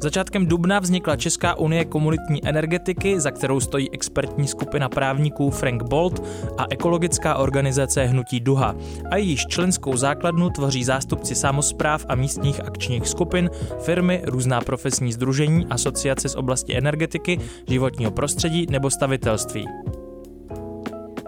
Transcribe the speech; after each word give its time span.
Začátkem 0.00 0.46
dubna 0.46 0.78
vznikla 0.78 1.16
Česká 1.16 1.54
unie 1.54 1.84
komunitní 1.84 2.48
energetiky, 2.48 3.20
za 3.20 3.30
kterou 3.30 3.60
stojí 3.60 3.90
expertní 3.90 4.48
skupina 4.48 4.88
právníků 4.88 5.50
Frank 5.50 5.82
Bolt 5.82 6.22
a 6.58 6.64
ekologická 6.70 7.34
organizace 7.36 8.04
Hnutí 8.04 8.40
Duha. 8.40 8.74
A 9.10 9.16
jejíž 9.16 9.46
členskou 9.46 9.96
základnu 9.96 10.50
tvoří 10.50 10.84
zástupci 10.84 11.34
samozpráv 11.34 12.06
a 12.08 12.14
místních 12.14 12.64
akčních 12.64 13.08
skupin, 13.08 13.50
firmy, 13.80 14.22
různá 14.24 14.60
profesní 14.60 15.12
združení, 15.12 15.66
asociace 15.70 16.28
z 16.28 16.34
oblasti 16.34 16.76
energetiky, 16.76 17.38
životního 17.68 18.10
prostředí 18.10 18.66
nebo 18.70 18.90
stavitelství. 18.90 19.66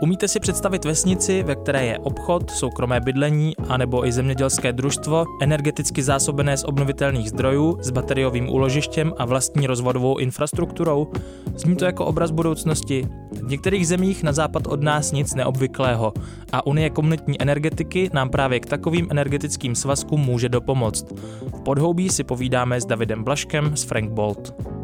Umíte 0.00 0.28
si 0.28 0.40
představit 0.40 0.84
vesnici, 0.84 1.42
ve 1.42 1.54
které 1.54 1.86
je 1.86 1.98
obchod, 1.98 2.50
soukromé 2.50 3.00
bydlení 3.00 3.56
anebo 3.68 4.06
i 4.06 4.12
zemědělské 4.12 4.72
družstvo, 4.72 5.24
energeticky 5.42 6.02
zásobené 6.02 6.56
z 6.56 6.64
obnovitelných 6.64 7.28
zdrojů, 7.28 7.78
s 7.82 7.90
bateriovým 7.90 8.48
úložištěm 8.48 9.12
a 9.18 9.24
vlastní 9.24 9.66
rozvodovou 9.66 10.18
infrastrukturou? 10.18 11.08
Zní 11.56 11.76
to 11.76 11.84
jako 11.84 12.06
obraz 12.06 12.30
budoucnosti. 12.30 13.08
V 13.32 13.50
některých 13.50 13.88
zemích 13.88 14.22
na 14.22 14.32
západ 14.32 14.66
od 14.66 14.82
nás 14.82 15.12
nic 15.12 15.34
neobvyklého 15.34 16.12
a 16.52 16.66
Unie 16.66 16.90
komunitní 16.90 17.42
energetiky 17.42 18.10
nám 18.12 18.30
právě 18.30 18.60
k 18.60 18.66
takovým 18.66 19.08
energetickým 19.10 19.74
svazkům 19.74 20.20
může 20.20 20.48
dopomoct. 20.48 21.12
V 21.56 21.60
podhoubí 21.60 22.08
si 22.08 22.24
povídáme 22.24 22.80
s 22.80 22.86
Davidem 22.86 23.24
Blaškem 23.24 23.76
z 23.76 23.82
Frank 23.82 24.10
Bolt. 24.10 24.77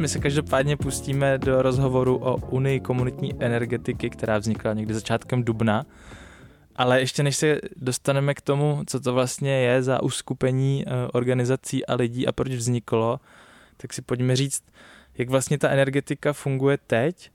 My 0.00 0.08
se 0.08 0.18
každopádně 0.18 0.76
pustíme 0.76 1.38
do 1.38 1.62
rozhovoru 1.62 2.16
o 2.16 2.36
Unii 2.36 2.80
komunitní 2.80 3.34
energetiky, 3.38 4.10
která 4.10 4.38
vznikla 4.38 4.72
někdy 4.72 4.94
začátkem 4.94 5.44
dubna. 5.44 5.86
Ale 6.76 7.00
ještě 7.00 7.22
než 7.22 7.36
se 7.36 7.60
dostaneme 7.76 8.34
k 8.34 8.40
tomu, 8.40 8.82
co 8.86 9.00
to 9.00 9.12
vlastně 9.12 9.50
je 9.50 9.82
za 9.82 10.02
uskupení 10.02 10.84
eh, 10.86 10.90
organizací 11.12 11.86
a 11.86 11.94
lidí 11.94 12.26
a 12.26 12.32
proč 12.32 12.52
vzniklo, 12.52 13.20
tak 13.76 13.92
si 13.92 14.02
pojďme 14.02 14.36
říct, 14.36 14.62
jak 15.18 15.28
vlastně 15.28 15.58
ta 15.58 15.68
energetika 15.68 16.32
funguje 16.32 16.78
teď 16.86 17.30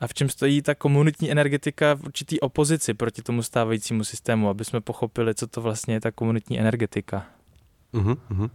a 0.00 0.06
v 0.06 0.14
čem 0.14 0.28
stojí 0.28 0.62
ta 0.62 0.74
komunitní 0.74 1.30
energetika 1.30 1.94
v 1.94 2.04
určitý 2.04 2.40
opozici 2.40 2.94
proti 2.94 3.22
tomu 3.22 3.42
stávajícímu 3.42 4.04
systému, 4.04 4.48
aby 4.48 4.64
jsme 4.64 4.80
pochopili, 4.80 5.34
co 5.34 5.46
to 5.46 5.60
vlastně 5.60 5.94
je 5.94 6.00
ta 6.00 6.10
komunitní 6.10 6.60
energetika. 6.60 7.26
Uh-huh, 7.94 8.16
uh-huh. 8.30 8.50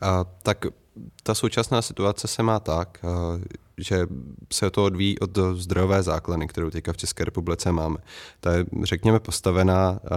A, 0.00 0.24
tak 0.42 0.64
ta 1.22 1.34
současná 1.34 1.82
situace 1.82 2.28
se 2.28 2.42
má 2.42 2.60
tak, 2.60 2.98
eh, 3.04 3.44
že 3.78 4.06
se 4.52 4.70
to 4.70 4.84
odvíjí 4.84 5.18
od 5.18 5.38
zdrojové 5.54 6.02
základny, 6.02 6.48
kterou 6.48 6.70
teďka 6.70 6.92
v 6.92 6.96
České 6.96 7.24
republice 7.24 7.72
máme. 7.72 7.96
Ta 8.40 8.52
je, 8.52 8.64
řekněme, 8.82 9.20
postavená 9.20 10.00
eh, 10.04 10.08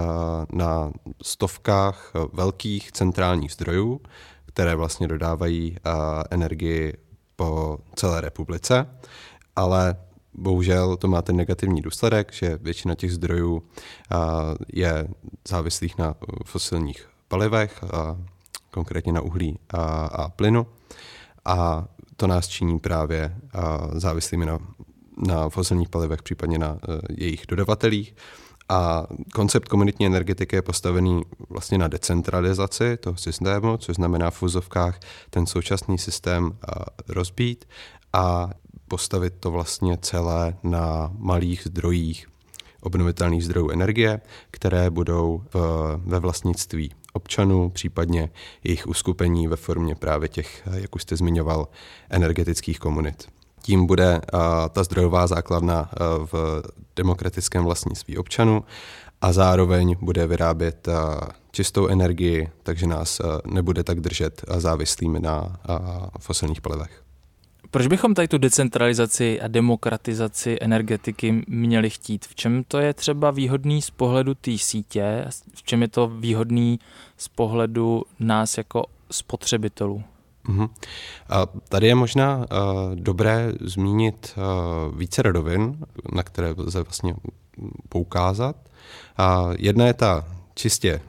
na 0.51 0.91
stovkách 1.21 2.11
eh, 2.15 2.19
velkých 2.33 2.91
centrálních 2.91 3.51
zdrojů, 3.51 4.01
které 4.45 4.75
vlastně 4.75 5.07
dodávají 5.07 5.77
energii 6.31 6.93
po 7.35 7.77
celé 7.95 8.21
republice, 8.21 8.87
ale 9.55 9.95
bohužel 10.33 10.97
to 10.97 11.07
má 11.07 11.21
ten 11.21 11.35
negativní 11.35 11.81
důsledek, 11.81 12.33
že 12.33 12.57
většina 12.61 12.95
těch 12.95 13.13
zdrojů 13.13 13.63
je 14.73 15.07
závislých 15.47 15.97
na 15.97 16.15
fosilních 16.45 17.07
palivech, 17.27 17.83
konkrétně 18.75 19.11
na 19.11 19.21
uhlí 19.21 19.59
a, 19.69 19.81
a 20.05 20.29
plynu. 20.29 20.67
A 21.45 21.87
to 22.17 22.27
nás 22.27 22.47
činí 22.47 22.79
právě 22.79 23.35
závislými 23.93 24.45
na, 24.45 24.59
na 25.27 25.49
fosilních 25.49 25.89
palivech, 25.89 26.23
případně 26.23 26.57
na 26.59 26.71
uh, 26.71 26.77
jejich 27.17 27.43
dodavatelích. 27.47 28.15
A 28.69 29.07
koncept 29.33 29.67
komunitní 29.67 30.05
energetiky 30.05 30.55
je 30.55 30.61
postavený 30.61 31.23
vlastně 31.49 31.77
na 31.77 31.87
decentralizaci 31.87 32.97
toho 32.97 33.17
systému, 33.17 33.77
což 33.77 33.95
znamená 33.95 34.31
v 34.31 34.35
fuzovkách 34.35 34.99
ten 35.29 35.45
současný 35.45 35.97
systém 35.97 36.43
uh, 36.45 36.51
rozbít 37.07 37.65
a 38.13 38.49
postavit 38.87 39.33
to 39.39 39.51
vlastně 39.51 39.97
celé 40.01 40.55
na 40.63 41.11
malých 41.17 41.63
zdrojích 41.65 42.27
obnovitelných 42.81 43.45
zdrojů 43.45 43.69
energie, 43.69 44.21
které 44.51 44.89
budou 44.89 45.43
v, 45.53 45.57
ve 46.05 46.19
vlastnictví 46.19 46.91
občanů, 47.15 47.69
případně 47.69 48.29
jejich 48.63 48.87
uskupení 48.87 49.47
ve 49.47 49.55
formě 49.55 49.95
právě 49.95 50.29
těch, 50.29 50.67
jak 50.73 50.95
už 50.95 51.01
jste 51.01 51.15
zmiňoval, 51.15 51.67
energetických 52.09 52.79
komunit. 52.79 53.27
Tím 53.61 53.85
bude 53.85 54.21
ta 54.71 54.83
zdrojová 54.83 55.27
základna 55.27 55.89
v 56.31 56.63
demokratickém 56.95 57.63
vlastnictví 57.63 58.17
občanů 58.17 58.63
a 59.21 59.33
zároveň 59.33 59.95
bude 60.01 60.27
vyrábět 60.27 60.87
čistou 61.51 61.87
energii, 61.87 62.49
takže 62.63 62.87
nás 62.87 63.21
nebude 63.45 63.83
tak 63.83 63.99
držet 63.99 64.41
závislými 64.57 65.19
na 65.19 65.59
fosilních 66.19 66.61
palivech. 66.61 67.04
Proč 67.75 67.87
bychom 67.87 68.13
tady 68.13 68.27
tu 68.27 68.37
decentralizaci 68.37 69.41
a 69.41 69.47
demokratizaci 69.47 70.57
energetiky 70.61 71.43
měli 71.47 71.89
chtít? 71.89 72.25
V 72.25 72.35
čem 72.35 72.63
to 72.63 72.77
je 72.77 72.93
třeba 72.93 73.31
výhodný 73.31 73.81
z 73.81 73.89
pohledu 73.89 74.33
té 74.33 74.57
sítě? 74.57 75.25
V 75.53 75.63
čem 75.63 75.81
je 75.81 75.87
to 75.87 76.07
výhodný 76.07 76.79
z 77.17 77.27
pohledu 77.27 78.03
nás 78.19 78.57
jako 78.57 78.83
spotřebitelů? 79.11 80.03
Uh-huh. 80.49 80.69
A 81.29 81.45
tady 81.69 81.87
je 81.87 81.95
možná 81.95 82.37
uh, 82.37 82.45
dobré 82.95 83.51
zmínit 83.61 84.33
uh, 84.37 84.97
více 84.97 85.21
rodovin, 85.21 85.77
na 86.13 86.23
které 86.23 86.53
lze 86.57 86.83
vlastně 86.83 87.15
poukázat. 87.89 88.55
Jedna 89.57 89.85
je 89.87 89.93
ta 89.93 90.25
čistě 90.55 91.01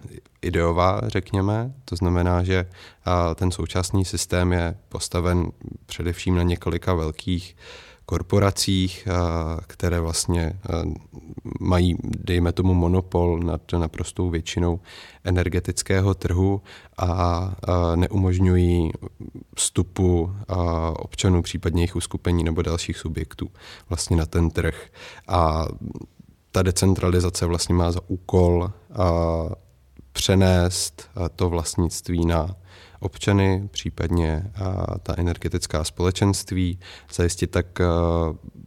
ideová, 0.42 1.00
řekněme. 1.06 1.72
To 1.84 1.96
znamená, 1.96 2.42
že 2.42 2.66
ten 3.34 3.50
současný 3.50 4.04
systém 4.04 4.52
je 4.52 4.76
postaven 4.88 5.50
především 5.86 6.34
na 6.34 6.42
několika 6.42 6.94
velkých 6.94 7.56
korporacích, 8.06 9.08
které 9.66 10.00
vlastně 10.00 10.60
mají, 11.60 11.96
dejme 12.02 12.52
tomu, 12.52 12.74
monopol 12.74 13.38
nad 13.38 13.60
naprostou 13.72 14.30
většinou 14.30 14.80
energetického 15.24 16.14
trhu 16.14 16.62
a 16.98 17.50
neumožňují 17.94 18.90
vstupu 19.56 20.32
občanů, 20.96 21.42
případně 21.42 21.82
jejich 21.82 21.96
uskupení 21.96 22.44
nebo 22.44 22.62
dalších 22.62 22.96
subjektů 22.98 23.50
vlastně 23.88 24.16
na 24.16 24.26
ten 24.26 24.50
trh. 24.50 24.86
A 25.28 25.66
ta 26.56 26.62
decentralizace 26.62 27.46
vlastně 27.46 27.74
má 27.74 27.92
za 27.92 28.00
úkol 28.06 28.70
přenést 30.12 31.10
to 31.36 31.50
vlastnictví 31.50 32.26
na 32.26 32.56
občany, 33.00 33.68
případně 33.72 34.52
ta 35.02 35.14
energetická 35.16 35.84
společenství, 35.84 36.78
zajistit 37.14 37.46
tak 37.46 37.66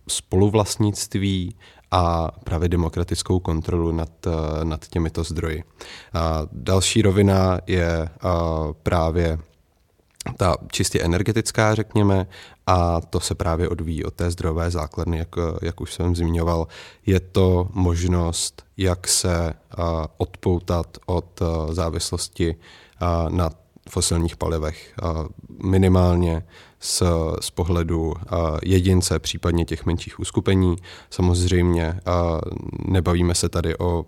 spoluvlastnictví 0.10 1.56
a 1.92 2.32
právě 2.44 2.70
demokratickou 2.70 3.40
kontrolu 3.40 3.92
nad, 3.92 4.28
nad 4.64 4.88
těmito 4.88 5.24
zdroji. 5.24 5.64
A 6.14 6.42
další 6.52 7.02
rovina 7.02 7.60
je 7.68 8.10
právě 8.84 9.40
ta 10.38 10.58
čistě 10.72 11.02
energetická, 11.02 11.76
řekněme, 11.76 12.28
a 12.68 13.02
to 13.02 13.20
se 13.20 13.36
právě 13.36 13.70
odvíjí 13.70 14.06
od 14.06 14.14
té 14.14 14.32
zdrojové 14.32 14.72
základny, 14.72 15.18
jak, 15.18 15.36
jak 15.62 15.82
už 15.82 15.94
jsem 15.94 16.16
zmiňoval. 16.16 16.68
Je 17.06 17.20
to 17.20 17.68
možnost, 17.74 18.64
jak 18.78 19.08
se 19.08 19.54
odpoutat 20.18 20.98
od 21.06 21.40
závislosti 21.72 22.56
na 23.30 23.50
fosilních 23.90 24.38
palivech. 24.38 24.94
Minimálně 25.64 26.44
z, 26.80 27.04
z 27.42 27.50
pohledu 27.50 28.14
jedince, 28.64 29.20
případně 29.20 29.66
těch 29.66 29.86
menších 29.86 30.20
uskupení. 30.20 30.76
Samozřejmě 31.10 32.00
nebavíme 32.86 33.36
se 33.36 33.50
tady 33.50 33.78
o 33.78 34.06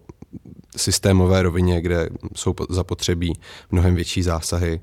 systémové 0.77 1.43
rovině, 1.43 1.81
kde 1.81 2.09
jsou 2.35 2.55
zapotřebí 2.69 3.33
mnohem 3.71 3.95
větší 3.95 4.23
zásahy 4.23 4.81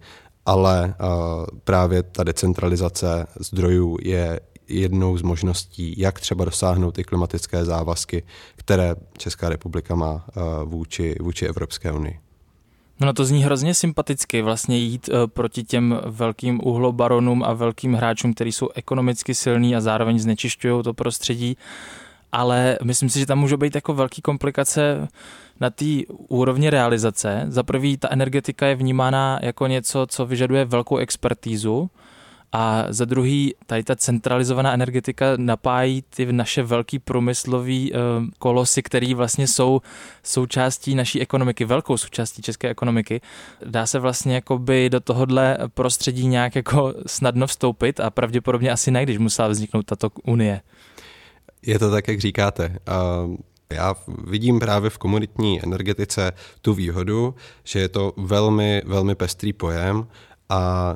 ale 0.48 0.94
uh, 1.00 1.46
právě 1.64 2.02
ta 2.02 2.24
decentralizace 2.24 3.26
zdrojů 3.40 3.96
je 4.02 4.40
jednou 4.68 5.16
z 5.16 5.22
možností, 5.22 5.94
jak 6.00 6.20
třeba 6.20 6.44
dosáhnout 6.44 6.90
ty 6.90 7.04
klimatické 7.04 7.64
závazky, 7.64 8.22
které 8.56 8.94
Česká 9.18 9.48
republika 9.48 9.94
má 9.94 10.12
uh, 10.14 10.42
vůči, 10.64 11.16
vůči 11.20 11.46
Evropské 11.46 11.92
unii. 11.92 12.18
No 13.00 13.12
to 13.12 13.24
zní 13.24 13.44
hrozně 13.44 13.74
sympaticky 13.74 14.42
vlastně 14.42 14.78
jít 14.78 15.08
uh, 15.08 15.26
proti 15.26 15.62
těm 15.62 16.00
velkým 16.06 16.60
uhlobaronům 16.64 17.42
a 17.44 17.52
velkým 17.52 17.94
hráčům, 17.94 18.34
kteří 18.34 18.52
jsou 18.52 18.68
ekonomicky 18.74 19.34
silní 19.34 19.76
a 19.76 19.80
zároveň 19.80 20.18
znečišťují 20.18 20.82
to 20.82 20.94
prostředí. 20.94 21.56
ale 22.32 22.78
myslím 22.84 23.08
si, 23.08 23.18
že 23.18 23.26
tam 23.26 23.38
může 23.38 23.56
být 23.56 23.74
jako 23.74 23.94
velký 23.94 24.22
komplikace 24.22 25.08
na 25.60 25.70
té 25.70 26.02
úrovni 26.08 26.70
realizace. 26.70 27.44
Za 27.49 27.62
prvý, 27.62 27.96
ta 27.96 28.08
energetika 28.10 28.66
je 28.66 28.75
vnímána 28.75 29.38
jako 29.43 29.66
něco, 29.66 30.06
co 30.06 30.26
vyžaduje 30.26 30.64
velkou 30.64 30.96
expertízu, 30.96 31.90
a 32.52 32.84
za 32.88 33.05
druhý, 33.05 33.55
tady 33.66 33.84
ta 33.84 33.96
centralizovaná 33.96 34.72
energetika 34.72 35.26
napájí 35.37 36.02
ty 36.02 36.32
naše 36.32 36.62
velký 36.62 36.99
průmyslový 36.99 37.93
uh, 37.93 37.99
kolosy, 38.38 38.82
které 38.82 39.14
vlastně 39.14 39.46
jsou 39.49 39.81
součástí 40.22 40.94
naší 40.94 41.20
ekonomiky, 41.20 41.64
velkou 41.64 41.96
součástí 41.96 42.43
české 42.43 42.69
ekonomiky. 42.69 43.20
Dá 43.64 43.87
se 43.87 43.99
vlastně 43.99 44.34
jakoby 44.34 44.90
do 44.90 45.00
tohohle 45.00 45.58
prostředí 45.75 46.26
nějak 46.26 46.56
jako 46.56 46.94
snadno 47.06 47.46
vstoupit 47.46 48.00
a 48.00 48.10
pravděpodobně 48.10 48.70
asi 48.70 48.90
ne, 48.90 49.02
když 49.02 49.19
musela 49.19 49.49
vzniknout 49.49 49.87
tato 49.87 50.10
unie. 50.25 50.60
Je 51.62 51.78
to 51.78 51.90
tak, 51.90 52.08
jak 52.08 52.20
říkáte. 52.20 52.78
Já 53.73 53.94
vidím 54.25 54.59
právě 54.59 54.91
v 54.91 54.99
komunitní 54.99 55.65
energetice 55.65 56.32
tu 56.62 56.75
výhodu, 56.75 57.35
že 57.65 57.79
je 57.79 57.88
to 57.88 58.12
velmi, 58.17 58.82
velmi 58.87 59.15
pestrý 59.15 59.53
pojem 59.53 60.06
a 60.49 60.94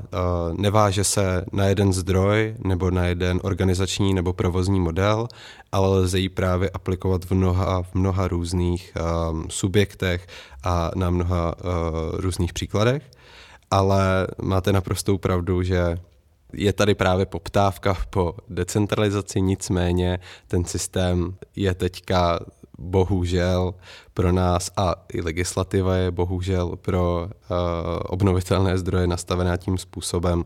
neváže 0.52 1.04
se 1.04 1.44
na 1.52 1.64
jeden 1.64 1.92
zdroj 1.92 2.54
nebo 2.58 2.90
na 2.90 3.06
jeden 3.06 3.40
organizační 3.42 4.14
nebo 4.14 4.32
provozní 4.32 4.80
model, 4.80 5.28
ale 5.72 5.88
lze 5.88 6.18
ji 6.18 6.28
právě 6.28 6.70
aplikovat 6.70 7.24
v 7.24 7.30
mnoha, 7.30 7.82
v 7.82 7.94
mnoha 7.94 8.28
různých 8.28 8.92
subjektech 9.48 10.26
a 10.64 10.90
na 10.94 11.10
mnoha 11.10 11.54
různých 12.12 12.52
příkladech. 12.52 13.10
Ale 13.70 14.26
máte 14.42 14.72
naprostou 14.72 15.18
pravdu, 15.18 15.62
že 15.62 15.96
je 16.52 16.72
tady 16.72 16.94
právě 16.94 17.26
poptávka 17.26 17.96
po 18.10 18.34
decentralizaci, 18.48 19.40
nicméně 19.40 20.18
ten 20.48 20.64
systém 20.64 21.34
je 21.56 21.74
teďka 21.74 22.40
bohužel 22.82 23.74
pro 24.14 24.32
nás 24.32 24.70
a 24.76 24.94
i 25.12 25.20
legislativa 25.20 25.96
je 25.96 26.10
bohužel 26.10 26.76
pro 26.76 27.22
uh, 27.22 27.56
obnovitelné 28.02 28.78
zdroje 28.78 29.06
nastavená 29.06 29.56
tím 29.56 29.78
způsobem, 29.78 30.44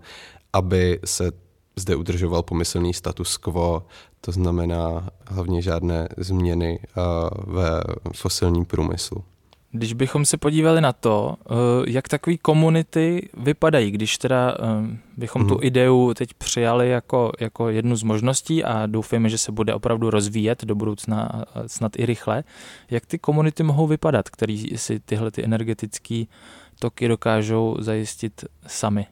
aby 0.53 1.01
se 1.05 1.33
zde 1.77 1.97
udržoval 1.97 2.43
pomyslný 2.43 2.95
status 2.95 3.37
quo, 3.37 3.83
to 4.21 4.33
znamená 4.33 5.11
hlavně 5.27 5.63
žádné 5.63 6.09
změny 6.17 6.79
uh, 6.97 7.55
ve 7.55 7.81
fosilním 8.15 8.65
průmyslu. 8.65 9.25
Když 9.73 9.93
bychom 9.93 10.25
se 10.25 10.37
podívali 10.37 10.81
na 10.81 10.93
to, 10.93 11.37
eh, 11.41 11.55
jak 11.87 12.09
takové 12.09 12.37
komunity 12.37 13.29
vypadají, 13.37 13.91
když 13.91 14.19
teda 14.19 14.57
eh, 14.59 14.99
bychom 15.17 15.43
mm-hmm. 15.43 15.49
tu 15.49 15.55
mhm. 15.55 15.65
ideu 15.65 16.15
teď 16.15 16.35
přijali 16.35 16.89
jako, 16.89 17.33
jako 17.41 17.69
jednu 17.69 17.97
z 17.97 18.03
možností 18.03 18.65
a 18.65 18.87
doufejme, 18.87 19.29
že 19.29 19.39
se 19.39 19.53
bude 19.53 19.75
opravdu 19.75 20.11
rozvíjet 20.11 20.65
do 20.65 20.75
budoucna 20.75 21.45
snad 21.67 21.99
i 21.99 22.07
rychle, 22.07 22.45
jak 22.91 23.07
ty 23.07 23.19
komunity 23.19 23.63
mohou 23.63 23.87
vypadat, 23.87 24.31
který 24.31 24.79
si 24.79 25.01
tyhle 25.01 25.31
ty 25.31 25.45
energetické 25.45 26.25
toky 26.79 27.09
dokážou 27.09 27.77
zajistit 27.79 28.45
sami? 28.67 29.07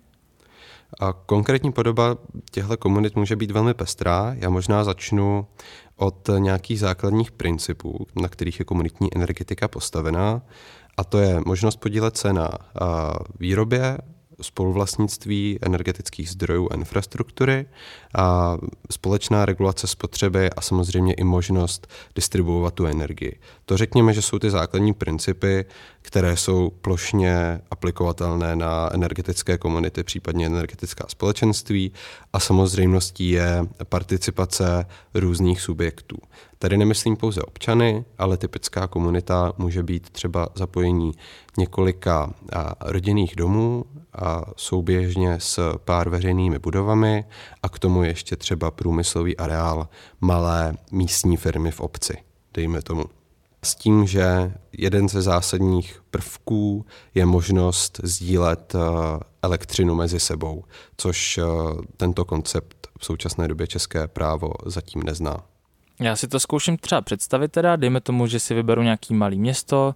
A 1.01 1.13
konkrétní 1.13 1.73
podoba 1.73 2.17
těchto 2.51 2.77
komunit 2.77 3.17
může 3.17 3.37
být 3.37 3.51
velmi 3.51 3.75
pestrá. 3.75 4.35
Já 4.39 4.51
možná 4.51 4.85
začnu 4.85 5.47
od 5.97 6.31
nějakých 6.39 6.81
základních 6.81 7.33
principů, 7.33 8.07
na 8.23 8.29
kterých 8.29 8.59
je 8.59 8.65
komunitní 8.65 9.17
energetika 9.17 9.69
postavená. 9.69 10.43
A 10.97 11.05
to 11.05 11.19
je 11.19 11.41
možnost 11.47 11.77
podílet 11.77 12.17
se 12.17 12.33
na 12.33 12.51
výrobě, 13.41 13.99
spoluvlastnictví 14.43 15.59
energetických 15.63 16.31
zdrojů 16.31 16.69
a 16.71 16.75
infrastruktury, 16.75 17.67
a 18.15 18.57
společná 18.91 19.45
regulace 19.45 19.87
spotřeby 19.87 20.51
a 20.51 20.61
samozřejmě 20.61 21.15
i 21.15 21.25
možnost 21.25 21.87
distribuovat 22.15 22.75
tu 22.75 22.87
energii. 22.87 23.39
To 23.65 23.77
řekněme, 23.77 24.13
že 24.13 24.23
jsou 24.23 24.39
ty 24.39 24.51
základní 24.51 24.95
principy, 24.95 25.65
které 26.03 26.37
jsou 26.37 26.71
plošně 26.71 27.61
aplikovatelné 27.71 28.57
na 28.57 28.91
energetické 28.93 29.59
komunity, 29.59 30.03
případně 30.03 30.47
energetická 30.47 31.05
společenství 31.09 31.93
a 32.33 32.41
samozřejmostí 32.41 33.31
je 33.31 33.67
participace 33.89 34.87
různých 35.15 35.61
subjektů. 35.61 36.17
Tady 36.59 36.77
nemyslím 36.77 37.17
pouze 37.17 37.43
občany, 37.43 38.05
ale 38.19 38.37
typická 38.37 38.87
komunita 38.87 39.53
může 39.59 39.83
být 39.83 40.11
třeba 40.11 40.49
zapojení 40.55 41.13
několika 41.59 42.35
rodinných 42.81 43.37
domů 43.37 43.85
a 44.13 44.43
souběžně 44.57 45.41
s 45.41 45.79
pár 45.85 46.09
veřejnými 46.09 46.59
budovami 46.59 47.25
a 47.63 47.69
k 47.69 47.79
tomu 47.79 48.03
ještě 48.05 48.37
třeba 48.37 48.71
průmyslový 48.71 49.37
areál 49.37 49.89
malé 50.21 50.77
místní 50.91 51.37
firmy 51.37 51.71
v 51.71 51.81
obci, 51.81 52.17
dejme 52.55 52.83
tomu. 52.83 53.05
S 53.63 53.75
tím, 53.75 54.07
že 54.07 54.53
jeden 54.73 55.09
ze 55.09 55.23
zásadních 55.23 56.03
prvků 56.11 56.87
je 57.15 57.27
možnost 57.27 58.01
sdílet 58.03 58.75
elektřinu 59.43 59.95
mezi 59.95 60.21
sebou, 60.21 60.65
což 60.97 61.41
tento 61.97 62.25
koncept 62.25 62.89
v 62.99 63.05
současné 63.05 63.49
době 63.49 63.67
české 63.67 64.09
právo 64.09 64.53
zatím 64.67 65.03
nezná. 65.03 65.45
Já 66.01 66.17
si 66.17 66.29
to 66.29 66.41
zkouším 66.41 66.77
třeba 66.77 67.01
představit 67.01 67.53
teda, 67.53 67.77
dejme 67.77 68.01
tomu, 68.01 68.27
že 68.27 68.41
si 68.41 68.55
vyberu 68.55 68.83
nějaký 68.83 69.15
malý 69.15 69.39
město, 69.39 69.95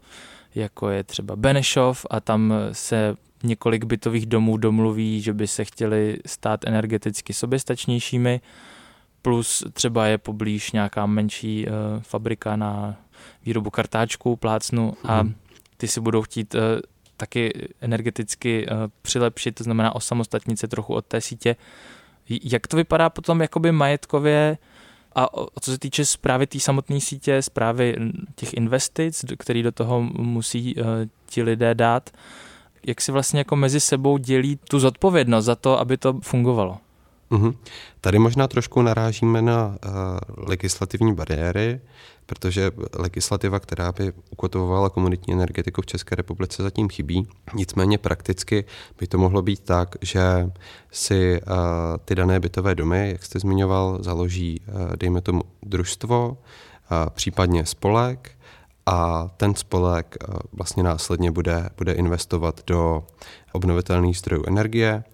jako 0.55 0.91
je 0.91 1.05
třeba 1.05 1.37
Benešov 1.37 2.07
a 2.11 2.21
tam 2.21 2.55
se 2.73 3.17
několik 3.43 3.85
bytových 3.85 4.27
domů 4.27 4.57
domluví, 4.57 5.21
že 5.21 5.33
by 5.33 5.47
se 5.47 5.65
chtěli 5.65 6.19
stát 6.27 6.65
energeticky 6.65 7.33
soběstačnějšími, 7.33 8.41
plus 9.23 9.65
třeba 9.73 10.07
je 10.07 10.19
poblíž 10.19 10.73
nějaká 10.73 11.07
menší 11.07 11.67
uh, 11.67 11.73
fabrika 12.03 12.57
na 12.57 12.97
výrobu 13.45 13.71
kartáčků, 13.71 14.37
plácnu 14.37 14.95
a 15.05 15.23
mhm. 15.23 15.35
ty 15.77 15.89
si 15.89 16.01
budou 16.01 16.23
chtít 16.23 16.55
uh, 16.55 16.61
taky 17.17 17.69
energeticky 17.81 18.67
uh, 18.67 18.77
přilepšit, 19.03 19.53
to 19.53 19.65
znamená 19.65 19.95
osamostatnit 19.95 20.59
se 20.59 20.69
trochu 20.69 20.95
od 20.95 21.07
té 21.07 21.21
sítě. 21.21 21.57
Jak 22.45 22.67
to 22.67 22.77
vypadá 22.77 23.11
potom 23.11 23.41
jakoby 23.41 23.73
majetkově 23.73 24.59
a 25.15 25.29
co 25.61 25.71
se 25.71 25.79
týče 25.79 26.05
zprávy 26.05 26.47
té 26.47 26.61
samotné 26.61 27.01
sítě, 27.01 27.43
zprávy 27.43 27.97
těch 28.35 28.55
investic, 28.55 29.25
který 29.39 29.63
do 29.63 29.73
toho 29.73 30.03
musí 30.03 30.75
uh, 30.75 30.87
ti 31.27 31.43
lidé 31.43 31.75
dát, 31.75 32.11
jak 32.87 33.01
si 33.01 33.13
vlastně 33.13 33.41
jako 33.41 33.57
mezi 33.57 33.81
sebou 33.81 34.19
dělí 34.19 34.59
tu 34.71 34.79
zodpovědnost 34.79 35.45
za 35.45 35.55
to, 35.55 35.79
aby 35.79 35.97
to 35.97 36.21
fungovalo? 36.23 36.79
Mm-hmm. 37.31 37.55
Tady 38.01 38.19
možná 38.19 38.49
trošku 38.49 38.83
narážíme 38.83 39.43
na 39.43 39.67
uh, 39.67 40.47
legislativní 40.49 41.15
bariéry, 41.15 41.81
protože 42.27 42.71
legislativa, 42.99 43.61
která 43.61 43.93
by 43.93 44.13
ukotovovala 44.31 44.91
komunitní 44.91 45.35
energetiku 45.35 45.83
v 45.83 45.87
České 45.87 46.15
republice, 46.15 46.63
zatím 46.63 46.89
chybí. 46.89 47.27
Nicméně 47.55 47.99
prakticky 47.99 48.65
by 49.01 49.07
to 49.07 49.19
mohlo 49.19 49.43
být 49.43 49.61
tak, 49.61 49.97
že 50.01 50.51
si 50.91 51.41
uh, 51.41 51.57
ty 52.05 52.15
dané 52.15 52.41
bytové 52.41 52.75
domy, 52.75 53.11
jak 53.13 53.25
jste 53.25 53.39
zmiňoval, 53.39 53.99
založí, 54.01 54.61
uh, 54.61 54.97
dejme 54.97 55.21
tomu, 55.21 55.43
družstvo, 55.63 56.29
uh, 56.31 56.37
případně 57.11 57.67
spolek, 57.67 58.31
a 58.91 59.31
ten 59.37 59.55
spolek 59.55 60.17
vlastně 60.53 60.83
následně 60.83 61.31
bude, 61.31 61.71
bude 61.77 61.93
investovat 61.93 62.61
do 62.67 63.05
obnovitelných 63.53 64.19
zdrojů 64.19 64.45
energie 64.47 65.05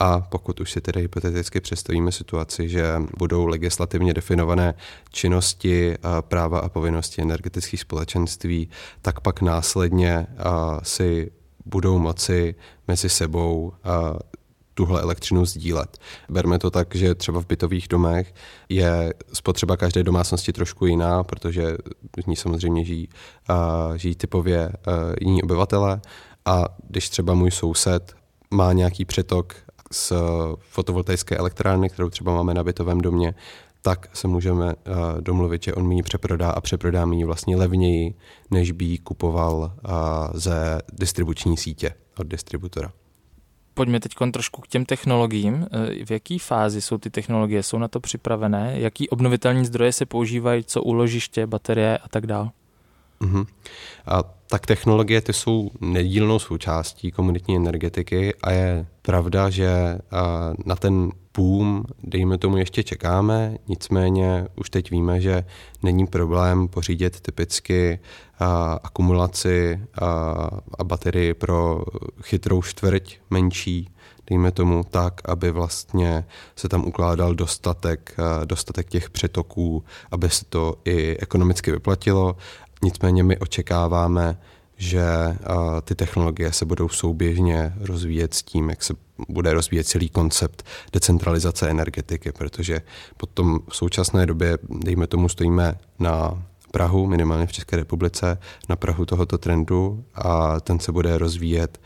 a 0.00 0.20
pokud 0.20 0.60
už 0.60 0.72
si 0.72 0.80
tedy 0.80 1.00
hypoteticky 1.00 1.60
představíme 1.60 2.12
situaci, 2.12 2.68
že 2.68 3.02
budou 3.18 3.46
legislativně 3.46 4.14
definované 4.14 4.74
činnosti, 5.10 5.94
práva 6.20 6.58
a 6.60 6.68
povinnosti 6.68 7.22
energetických 7.22 7.80
společenství, 7.80 8.68
tak 9.02 9.20
pak 9.20 9.40
následně 9.42 10.26
si 10.82 11.32
budou 11.64 11.98
moci 11.98 12.54
mezi 12.88 13.08
sebou 13.08 13.72
tuhle 14.74 15.02
elektřinu 15.02 15.44
sdílet. 15.44 15.98
Berme 16.28 16.58
to 16.58 16.70
tak, 16.70 16.94
že 16.94 17.14
třeba 17.14 17.40
v 17.40 17.46
bytových 17.46 17.88
domech 17.88 18.34
je 18.68 19.14
spotřeba 19.32 19.76
každé 19.76 20.02
domácnosti 20.02 20.52
trošku 20.52 20.86
jiná, 20.86 21.24
protože 21.24 21.76
z 22.22 22.26
ní 22.26 22.36
samozřejmě 22.36 22.84
žijí, 22.84 23.08
žijí 23.96 24.14
typově 24.14 24.72
jiní 25.20 25.42
obyvatele 25.42 26.00
a 26.44 26.64
když 26.88 27.08
třeba 27.08 27.34
můj 27.34 27.50
soused 27.50 28.14
má 28.50 28.72
nějaký 28.72 29.04
přetok 29.04 29.54
z 29.92 30.12
fotovoltaické 30.58 31.36
elektrárny, 31.36 31.90
kterou 31.90 32.10
třeba 32.10 32.34
máme 32.34 32.54
na 32.54 32.64
bytovém 32.64 33.00
domě, 33.00 33.34
tak 33.82 34.16
se 34.16 34.28
můžeme 34.28 34.66
uh, 34.66 34.74
domluvit, 35.20 35.62
že 35.62 35.74
on 35.74 35.88
mi 35.88 35.94
ji 35.94 36.02
přeprodá 36.02 36.50
a 36.50 36.60
přeprodá 36.60 37.06
mi 37.06 37.16
ji 37.16 37.24
vlastně 37.24 37.56
levněji, 37.56 38.14
než 38.50 38.72
by 38.72 38.84
ji 38.84 38.98
kupoval 38.98 39.56
uh, 39.56 39.92
ze 40.34 40.80
distribuční 40.92 41.56
sítě 41.56 41.94
od 42.18 42.26
distributora. 42.26 42.92
Pojďme 43.74 44.00
teď 44.00 44.12
trošku 44.32 44.60
k 44.60 44.68
těm 44.68 44.84
technologiím. 44.84 45.66
Eh, 45.72 46.04
v 46.04 46.10
jaký 46.10 46.38
fázi 46.38 46.80
jsou 46.82 46.98
ty 46.98 47.10
technologie? 47.10 47.62
Jsou 47.62 47.78
na 47.78 47.88
to 47.88 48.00
připravené? 48.00 48.74
Jaký 48.76 49.08
obnovitelní 49.08 49.64
zdroje 49.64 49.92
se 49.92 50.06
používají? 50.06 50.64
Co 50.64 50.82
úložiště, 50.82 51.46
baterie 51.46 51.98
a 51.98 52.08
tak 52.08 52.26
dále? 52.26 52.50
Uh-huh. 53.24 53.46
A 54.06 54.22
tak 54.46 54.66
technologie 54.66 55.20
ty 55.20 55.32
jsou 55.32 55.70
nedílnou 55.80 56.38
součástí 56.38 57.10
komunitní 57.10 57.56
energetiky 57.56 58.34
a 58.42 58.50
je 58.50 58.86
pravda, 59.02 59.50
že 59.50 59.98
na 60.66 60.76
ten 60.76 61.12
boom, 61.36 61.84
dejme 62.02 62.38
tomu, 62.38 62.56
ještě 62.56 62.82
čekáme, 62.82 63.56
nicméně 63.68 64.46
už 64.56 64.70
teď 64.70 64.90
víme, 64.90 65.20
že 65.20 65.44
není 65.82 66.06
problém 66.06 66.68
pořídit 66.68 67.20
typicky 67.20 67.98
akumulaci 68.82 69.80
a 70.78 70.84
baterii 70.84 71.34
pro 71.34 71.84
chytrou 72.22 72.62
čtvrť 72.62 73.16
menší, 73.30 73.90
dejme 74.26 74.50
tomu 74.52 74.84
tak, 74.90 75.20
aby 75.24 75.50
vlastně 75.50 76.24
se 76.56 76.68
tam 76.68 76.84
ukládal 76.84 77.34
dostatek, 77.34 78.16
dostatek 78.44 78.88
těch 78.88 79.10
přetoků, 79.10 79.84
aby 80.10 80.30
se 80.30 80.44
to 80.44 80.74
i 80.84 81.16
ekonomicky 81.16 81.70
vyplatilo. 81.72 82.36
Nicméně 82.82 83.22
my 83.22 83.38
očekáváme, 83.38 84.38
že 84.76 85.04
ty 85.82 85.94
technologie 85.94 86.52
se 86.52 86.64
budou 86.64 86.88
souběžně 86.88 87.72
rozvíjet 87.80 88.34
s 88.34 88.42
tím, 88.42 88.70
jak 88.70 88.82
se 88.82 88.94
bude 89.28 89.52
rozvíjet 89.52 89.84
celý 89.84 90.08
koncept 90.08 90.66
decentralizace 90.92 91.70
energetiky, 91.70 92.32
protože 92.32 92.82
potom 93.16 93.60
v 93.68 93.76
současné 93.76 94.26
době, 94.26 94.58
dejme 94.68 95.06
tomu, 95.06 95.28
stojíme 95.28 95.78
na 95.98 96.42
Prahu, 96.70 97.06
minimálně 97.06 97.46
v 97.46 97.52
České 97.52 97.76
republice, 97.76 98.38
na 98.68 98.76
Prahu 98.76 99.06
tohoto 99.06 99.38
trendu 99.38 100.04
a 100.14 100.60
ten 100.60 100.78
se 100.78 100.92
bude 100.92 101.18
rozvíjet, 101.18 101.80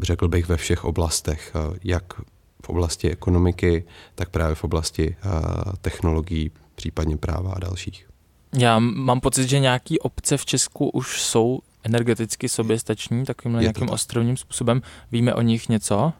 řekl 0.00 0.28
bych, 0.28 0.48
ve 0.48 0.56
všech 0.56 0.84
oblastech, 0.84 1.52
jak 1.84 2.14
v 2.64 2.68
oblasti 2.68 3.10
ekonomiky, 3.10 3.84
tak 4.14 4.28
právě 4.28 4.54
v 4.54 4.64
oblasti 4.64 5.16
technologií, 5.80 6.50
případně 6.74 7.16
práva 7.16 7.52
a 7.52 7.58
dalších. 7.58 8.06
Já 8.58 8.78
mám 8.78 9.20
pocit, 9.20 9.48
že 9.48 9.58
nějaký 9.58 9.98
obce 9.98 10.36
v 10.36 10.44
Česku 10.44 10.88
už 10.88 11.22
jsou 11.22 11.60
energeticky 11.84 12.48
soběstační, 12.48 13.24
takovým 13.24 13.58
nějakým 13.60 13.90
ostrovním 13.90 14.36
způsobem. 14.36 14.82
Víme 15.12 15.34
o 15.34 15.40
nich 15.40 15.68
něco? 15.68 16.12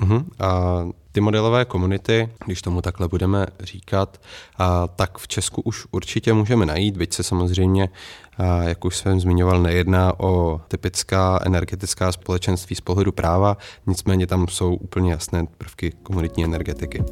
Uh-huh. 0.00 0.24
A 0.38 0.82
ty 1.12 1.20
modelové 1.20 1.64
komunity, 1.64 2.28
když 2.46 2.62
tomu 2.62 2.82
takhle 2.82 3.08
budeme 3.08 3.46
říkat, 3.60 4.20
a 4.58 4.86
tak 4.86 5.18
v 5.18 5.28
Česku 5.28 5.60
už 5.60 5.86
určitě 5.90 6.32
můžeme 6.32 6.66
najít, 6.66 6.96
byť 6.96 7.14
se 7.14 7.22
samozřejmě, 7.22 7.88
a 8.38 8.62
jak 8.62 8.84
už 8.84 8.96
jsem 8.96 9.20
zmiňoval, 9.20 9.62
nejedná 9.62 10.20
o 10.20 10.60
typická 10.68 11.40
energetická 11.46 12.12
společenství 12.12 12.76
z 12.76 12.80
pohledu 12.80 13.12
práva, 13.12 13.56
nicméně 13.86 14.26
tam 14.26 14.48
jsou 14.48 14.74
úplně 14.74 15.10
jasné 15.10 15.46
prvky 15.58 15.92
komunitní 16.02 16.44
energetiky. 16.44 17.04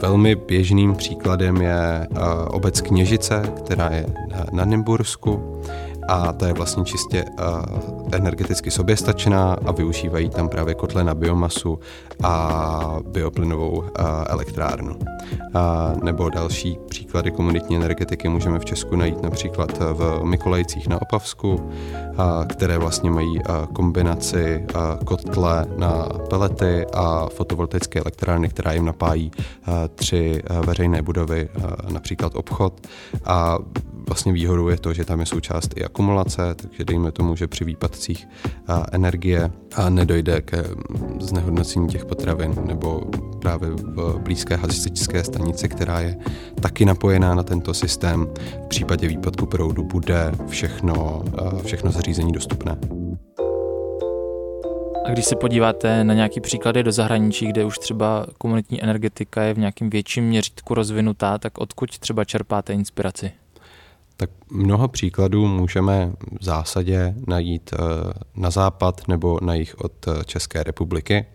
Velmi 0.00 0.34
běžným 0.34 0.94
příkladem 0.94 1.56
je 1.56 2.08
obec 2.50 2.80
Kněžice, 2.80 3.42
která 3.56 3.88
je 3.88 4.06
na 4.52 4.64
Nymbursku 4.64 5.60
a 6.08 6.32
ta 6.32 6.46
je 6.46 6.52
vlastně 6.52 6.84
čistě 6.84 7.24
uh, 7.24 8.08
energeticky 8.12 8.70
soběstačná 8.70 9.56
a 9.66 9.72
využívají 9.72 10.28
tam 10.28 10.48
právě 10.48 10.74
kotle 10.74 11.04
na 11.04 11.14
biomasu 11.14 11.78
a 12.22 12.98
bioplynovou 13.06 13.70
uh, 13.70 13.84
elektrárnu. 14.26 14.96
Uh, 14.96 16.02
nebo 16.02 16.30
další 16.30 16.78
příklady 16.88 17.30
komunitní 17.30 17.76
energetiky 17.76 18.28
můžeme 18.28 18.58
v 18.58 18.64
Česku 18.64 18.96
najít 18.96 19.22
například 19.22 19.78
v 19.78 20.20
Mikolajcích 20.24 20.88
na 20.88 21.02
Opavsku, 21.02 21.70
které 22.48 22.78
vlastně 22.78 23.10
mají 23.10 23.40
kombinaci 23.72 24.66
kotle 25.04 25.66
na 25.76 26.08
pelety 26.30 26.86
a 26.94 27.26
fotovoltaické 27.28 28.00
elektrárny, 28.00 28.48
která 28.48 28.72
jim 28.72 28.84
napájí 28.84 29.30
tři 29.94 30.42
veřejné 30.66 31.02
budovy, 31.02 31.48
například 31.88 32.34
obchod 32.34 32.86
a 33.24 33.58
vlastně 34.08 34.32
výhodou 34.32 34.68
je 34.68 34.76
to, 34.76 34.92
že 34.92 35.04
tam 35.04 35.20
je 35.20 35.26
součást 35.26 35.74
i 35.76 35.84
akumulace, 35.90 36.54
takže 36.54 36.84
dejme 36.84 37.12
tomu, 37.12 37.36
že 37.36 37.46
při 37.46 37.64
výpadcích 37.64 38.28
energie 38.92 39.50
a 39.76 39.90
nedojde 39.90 40.40
ke 40.40 40.64
znehodnocení 41.20 41.88
těch 41.88 42.04
potravin 42.04 42.54
nebo 42.66 43.00
právě 43.40 43.70
v 43.70 44.18
blízké 44.18 44.56
hasičské 44.56 45.24
stanici, 45.24 45.68
která 45.68 46.00
je 46.00 46.16
taky 46.60 46.84
napojená 46.84 47.34
na 47.34 47.42
tento 47.42 47.74
systém. 47.74 48.26
V 48.64 48.68
případě 48.68 49.08
výpadku 49.08 49.46
proudu 49.46 49.84
bude 49.84 50.32
všechno, 50.48 51.24
všechno 51.64 51.90
zařízení 51.90 52.32
dostupné. 52.32 52.76
A 55.06 55.10
když 55.10 55.24
se 55.24 55.36
podíváte 55.36 56.04
na 56.04 56.14
nějaký 56.14 56.40
příklady 56.40 56.82
do 56.82 56.92
zahraničí, 56.92 57.46
kde 57.46 57.64
už 57.64 57.78
třeba 57.78 58.26
komunitní 58.38 58.82
energetika 58.82 59.42
je 59.42 59.54
v 59.54 59.58
nějakém 59.58 59.90
větším 59.90 60.24
měřítku 60.24 60.74
rozvinutá, 60.74 61.38
tak 61.38 61.58
odkud 61.58 61.98
třeba 61.98 62.24
čerpáte 62.24 62.72
inspiraci? 62.72 63.32
Tak 64.20 64.30
mnoho 64.50 64.88
příkladů 64.88 65.46
můžeme 65.46 66.12
v 66.40 66.44
zásadě 66.44 67.14
najít 67.26 67.70
eh, 67.72 67.78
na 68.36 68.50
západ 68.50 69.08
nebo 69.08 69.38
na 69.42 69.54
jich 69.54 69.74
od 69.78 70.08
eh, 70.08 70.24
České 70.24 70.62
republiky. 70.62 71.26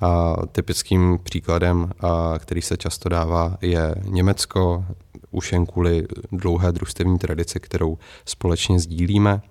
A 0.00 0.36
typickým 0.52 1.18
příkladem, 1.22 1.90
který 2.38 2.62
se 2.62 2.76
často 2.76 3.08
dává, 3.08 3.56
je 3.60 3.94
Německo, 4.04 4.84
už 5.30 5.52
jen 5.52 5.66
kvůli 5.66 6.06
dlouhé 6.32 6.72
družstevní 6.72 7.18
tradici, 7.18 7.60
kterou 7.60 7.98
společně 8.24 8.80
sdílíme. 8.80 9.42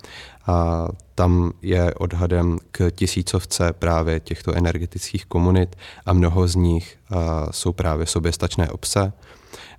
A 0.48 0.88
tam 1.16 1.52
je 1.62 1.94
odhadem 1.94 2.58
k 2.72 2.92
tisícovce 2.92 3.74
právě 3.74 4.20
těchto 4.20 4.54
energetických 4.54 5.26
komunit 5.26 5.76
a 6.06 6.14
mnoho 6.14 6.48
z 6.48 6.56
nich 6.56 6.98
jsou 7.52 7.74
právě 7.74 8.06
soběstačné 8.06 8.70
obce 8.70 9.14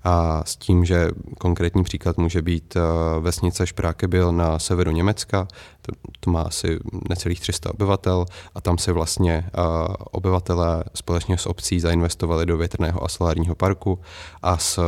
a 0.05 0.43
s 0.45 0.57
tím, 0.57 0.85
že 0.85 1.11
konkrétní 1.39 1.85
příklad 1.85 2.19
může 2.19 2.43
být 2.43 2.77
eh, 2.77 2.81
vesnice 3.21 3.67
Šprákebil 3.67 4.33
na 4.33 4.59
severu 4.59 4.91
Německa, 4.91 5.49
to, 5.83 5.93
to 6.21 6.31
má 6.31 6.43
asi 6.43 6.79
necelých 7.09 7.41
300 7.41 7.71
obyvatel 7.75 8.27
a 8.55 8.61
tam 8.61 8.79
se 8.79 8.93
vlastně 8.93 9.45
eh, 9.47 9.61
obyvatelé 10.11 10.85
společně 10.95 11.39
s 11.39 11.47
obcí 11.47 11.81
zainvestovali 11.81 12.47
do 12.47 12.57
větrného 12.57 13.05
a 13.05 13.09
solárního 13.09 13.55
parku 13.55 13.99
a 14.43 14.59
z 14.59 14.79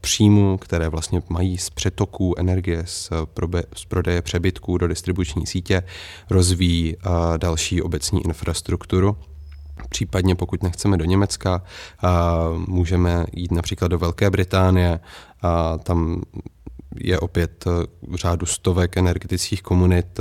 příjmů, 0.00 0.58
které 0.58 0.88
vlastně 0.88 1.22
mají 1.28 1.58
z 1.58 1.70
přetoků 1.70 2.34
energie 2.38 2.82
z, 2.86 3.10
probe, 3.34 3.62
z 3.74 3.84
prodeje 3.84 4.22
přebytků 4.22 4.78
do 4.78 4.88
distribuční 4.88 5.46
sítě, 5.46 5.82
rozvíjí 6.30 6.96
eh, 6.96 7.08
další 7.38 7.82
obecní 7.82 8.24
infrastrukturu 8.24 9.16
Případně 9.88 10.34
pokud 10.34 10.62
nechceme 10.62 10.96
do 10.96 11.04
Německa, 11.04 11.62
můžeme 12.66 13.26
jít 13.32 13.52
například 13.52 13.88
do 13.88 13.98
Velké 13.98 14.30
Británie, 14.30 15.00
a 15.42 15.78
tam 15.78 16.22
je 16.96 17.18
opět 17.18 17.64
v 18.08 18.14
řádu 18.14 18.46
stovek 18.46 18.96
energetických 18.96 19.62
komunit. 19.62 20.20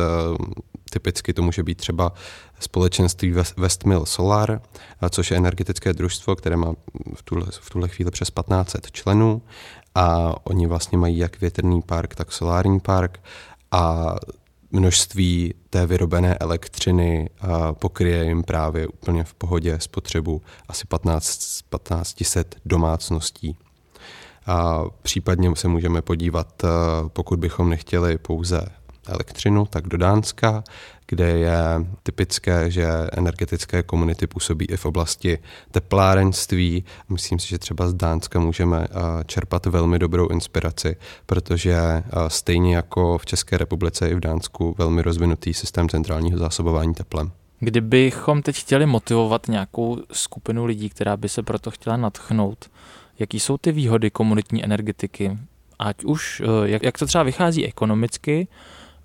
Typicky 0.89 1.33
to 1.33 1.41
může 1.41 1.63
být 1.63 1.77
třeba 1.77 2.13
společenství 2.59 3.33
Westmill 3.57 4.05
Solar, 4.05 4.61
což 5.09 5.31
je 5.31 5.37
energetické 5.37 5.93
družstvo, 5.93 6.35
které 6.35 6.57
má 6.57 6.73
v 7.15 7.23
tuhle, 7.23 7.45
v 7.51 7.69
tuhle 7.69 7.87
chvíli 7.87 8.11
přes 8.11 8.31
1500 8.31 8.91
členů 8.91 9.41
a 9.95 10.35
oni 10.43 10.67
vlastně 10.67 10.97
mají 10.97 11.17
jak 11.17 11.41
větrný 11.41 11.81
park, 11.81 12.15
tak 12.15 12.31
solární 12.31 12.79
park 12.79 13.19
a 13.71 14.15
množství 14.71 15.53
té 15.69 15.85
vyrobené 15.85 16.35
elektřiny 16.35 17.29
pokryje 17.73 18.25
jim 18.25 18.43
právě 18.43 18.87
úplně 18.87 19.23
v 19.23 19.33
pohodě 19.33 19.79
spotřebu 19.79 20.41
asi 20.67 20.87
15, 20.87 21.27
1500 21.69 22.55
domácností. 22.65 23.57
A 24.45 24.83
případně 25.01 25.55
se 25.55 25.67
můžeme 25.67 26.01
podívat, 26.01 26.63
pokud 27.07 27.39
bychom 27.39 27.69
nechtěli 27.69 28.17
pouze 28.17 28.65
elektřinu, 29.07 29.65
tak 29.65 29.87
do 29.87 29.97
Dánska, 29.97 30.63
kde 31.07 31.29
je 31.29 31.57
typické, 32.03 32.71
že 32.71 32.87
energetické 33.11 33.83
komunity 33.83 34.27
působí 34.27 34.65
i 34.65 34.77
v 34.77 34.85
oblasti 34.85 35.39
teplárenství. 35.71 36.83
Myslím 37.09 37.39
si, 37.39 37.47
že 37.47 37.57
třeba 37.57 37.87
z 37.89 37.93
Dánska 37.93 38.39
můžeme 38.39 38.87
eh, 38.89 39.23
čerpat 39.25 39.65
velmi 39.65 39.99
dobrou 39.99 40.27
inspiraci, 40.27 40.95
protože 41.25 41.73
eh, 41.73 42.03
stejně 42.27 42.75
jako 42.75 43.17
v 43.17 43.25
České 43.25 43.57
republice 43.57 44.09
i 44.09 44.15
v 44.15 44.19
Dánsku 44.19 44.75
velmi 44.77 45.01
rozvinutý 45.01 45.53
systém 45.53 45.89
centrálního 45.89 46.37
zásobování 46.37 46.93
teplem. 46.93 47.31
Kdybychom 47.59 48.41
teď 48.41 48.55
chtěli 48.55 48.85
motivovat 48.85 49.47
nějakou 49.47 49.97
skupinu 50.11 50.65
lidí, 50.65 50.89
která 50.89 51.17
by 51.17 51.29
se 51.29 51.43
proto 51.43 51.71
chtěla 51.71 51.97
natchnout, 51.97 52.71
jaký 53.19 53.39
jsou 53.39 53.57
ty 53.57 53.71
výhody 53.71 54.11
komunitní 54.11 54.63
energetiky? 54.65 55.37
Ať 55.79 56.03
už, 56.03 56.41
eh, 56.45 56.69
jak, 56.69 56.83
jak 56.83 56.97
to 56.97 57.05
třeba 57.05 57.23
vychází 57.23 57.65
ekonomicky, 57.65 58.47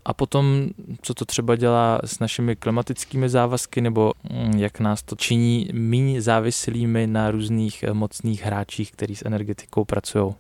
a 0.07 0.15
potom, 0.15 0.69
co 1.03 1.15
to 1.15 1.25
třeba 1.25 1.57
dělá 1.57 2.01
s 2.05 2.19
našimi 2.19 2.57
klimatickými 2.57 3.29
závazky, 3.29 3.81
nebo 3.81 4.13
mm, 4.31 4.59
jak 4.59 4.81
nás 4.81 5.03
to 5.03 5.17
činí 5.17 5.69
méně 5.73 6.23
závislými 6.23 7.07
na 7.07 7.31
různých 7.31 7.83
eh, 7.83 7.93
mocných 7.93 8.43
hráčích, 8.43 8.93
kteří 8.93 9.17
s 9.17 9.25
energetikou 9.25 9.85
pracují. 9.85 10.35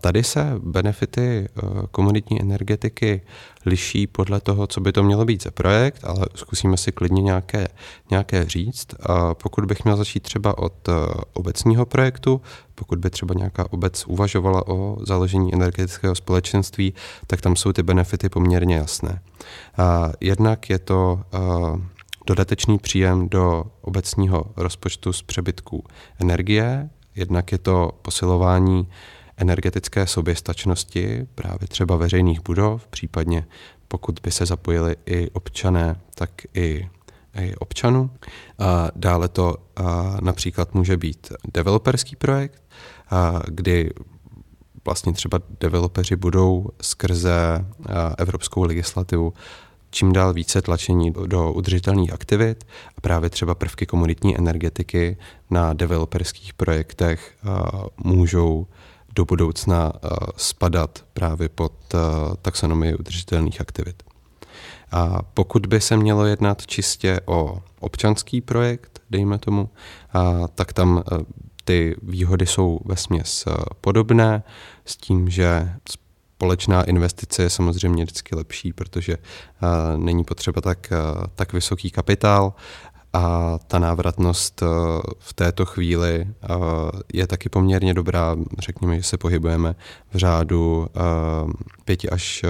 Tady 0.00 0.24
se 0.24 0.52
benefity 0.58 1.48
eh, 1.48 1.62
komunitní 1.90 2.40
energetiky 2.40 3.22
liší 3.66 4.06
podle 4.06 4.40
toho, 4.40 4.66
co 4.66 4.80
by 4.80 4.92
to 4.92 5.02
mělo 5.02 5.24
být 5.24 5.42
za 5.42 5.50
projekt, 5.50 6.04
ale 6.04 6.26
zkusíme 6.34 6.76
si 6.76 6.92
klidně 6.92 7.22
nějaké, 7.22 7.68
nějaké 8.10 8.44
říct. 8.44 8.86
Pokud 9.42 9.64
bych 9.64 9.84
měl 9.84 9.96
začít 9.96 10.22
třeba 10.22 10.58
od 10.58 10.88
eh, 10.88 10.92
obecního 11.32 11.86
projektu, 11.86 12.40
pokud 12.74 12.98
by 12.98 13.10
třeba 13.10 13.34
nějaká 13.34 13.72
obec 13.72 14.04
uvažovala 14.06 14.68
o 14.68 14.96
založení 15.06 15.54
energetického 15.54 16.14
společenství, 16.14 16.94
tak 17.26 17.40
tam 17.40 17.56
jsou 17.56 17.72
ty 17.72 17.82
benefity 17.82 18.28
poměrně 18.28 18.76
jasné. 18.76 19.20
Jednak 20.20 20.70
je 20.70 20.78
to 20.78 21.20
dodatečný 22.26 22.78
příjem 22.78 23.28
do 23.28 23.64
obecního 23.80 24.44
rozpočtu 24.56 25.12
z 25.12 25.22
přebytků 25.22 25.84
energie, 26.20 26.90
jednak 27.16 27.52
je 27.52 27.58
to 27.58 27.90
posilování 28.02 28.88
energetické 29.36 30.06
soběstačnosti, 30.06 31.26
právě 31.34 31.68
třeba 31.68 31.96
veřejných 31.96 32.40
budov, 32.42 32.86
případně 32.86 33.46
pokud 33.88 34.20
by 34.22 34.30
se 34.30 34.46
zapojili 34.46 34.96
i 35.06 35.30
občané, 35.30 36.00
tak 36.14 36.30
i, 36.54 36.88
i 37.40 37.54
občanů. 37.56 38.10
A 38.58 38.88
dále 38.96 39.28
to 39.28 39.56
a 39.76 40.16
například 40.22 40.74
může 40.74 40.96
být 40.96 41.32
developerský 41.54 42.16
projekt, 42.16 42.62
a 43.10 43.40
kdy 43.48 43.90
vlastně 44.84 45.12
třeba 45.12 45.40
developeři 45.60 46.16
budou 46.16 46.66
skrze 46.80 47.66
evropskou 48.18 48.62
legislativu 48.62 49.32
čím 49.90 50.12
dál 50.12 50.32
více 50.32 50.62
tlačení 50.62 51.12
do 51.26 51.52
udržitelných 51.52 52.12
aktivit 52.12 52.66
a 52.96 53.00
právě 53.00 53.30
třeba 53.30 53.54
prvky 53.54 53.86
komunitní 53.86 54.38
energetiky 54.38 55.16
na 55.50 55.72
developerských 55.72 56.54
projektech 56.54 57.34
můžou 58.04 58.66
do 59.16 59.24
budoucna 59.24 59.92
spadat 60.36 61.04
právě 61.12 61.48
pod 61.48 61.72
taxonomii 62.42 62.94
udržitelných 62.94 63.60
aktivit. 63.60 64.02
A 64.92 65.22
pokud 65.22 65.66
by 65.66 65.80
se 65.80 65.96
mělo 65.96 66.26
jednat 66.26 66.66
čistě 66.66 67.20
o 67.24 67.62
občanský 67.80 68.40
projekt, 68.40 69.00
dejme 69.10 69.38
tomu, 69.38 69.68
tak 70.54 70.72
tam 70.72 71.04
ty 71.64 71.96
výhody 72.02 72.46
jsou 72.46 72.80
ve 72.84 72.96
směs 72.96 73.44
podobné 73.80 74.42
s 74.84 74.96
tím, 74.96 75.30
že 75.30 75.72
společná 75.90 76.82
investice 76.82 77.42
je 77.42 77.50
samozřejmě 77.50 78.04
vždycky 78.04 78.36
lepší, 78.36 78.72
protože 78.72 79.16
není 79.96 80.24
potřeba 80.24 80.60
tak, 80.60 80.92
tak 81.34 81.52
vysoký 81.52 81.90
kapitál 81.90 82.54
a 83.16 83.58
ta 83.66 83.78
návratnost 83.78 84.62
uh, 84.62 84.68
v 85.18 85.34
této 85.34 85.66
chvíli 85.66 86.26
uh, 86.50 86.56
je 87.12 87.26
taky 87.26 87.48
poměrně 87.48 87.94
dobrá. 87.94 88.36
Řekněme, 88.58 88.96
že 88.96 89.02
se 89.02 89.16
pohybujeme 89.16 89.74
v 90.12 90.16
řádu 90.16 90.86
uh, 91.44 91.52
pěti 91.84 92.10
až 92.10 92.44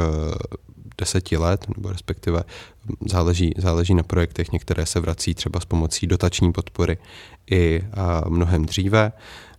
deseti 0.98 1.36
let, 1.36 1.66
nebo 1.76 1.88
respektive 1.92 2.42
záleží, 3.08 3.54
záleží 3.56 3.94
na 3.94 4.02
projektech, 4.02 4.52
některé 4.52 4.86
se 4.86 5.00
vrací 5.00 5.34
třeba 5.34 5.60
s 5.60 5.64
pomocí 5.64 6.06
dotační 6.06 6.52
podpory 6.52 6.98
i 7.50 7.82
mnohem 8.28 8.64
dříve. 8.64 9.12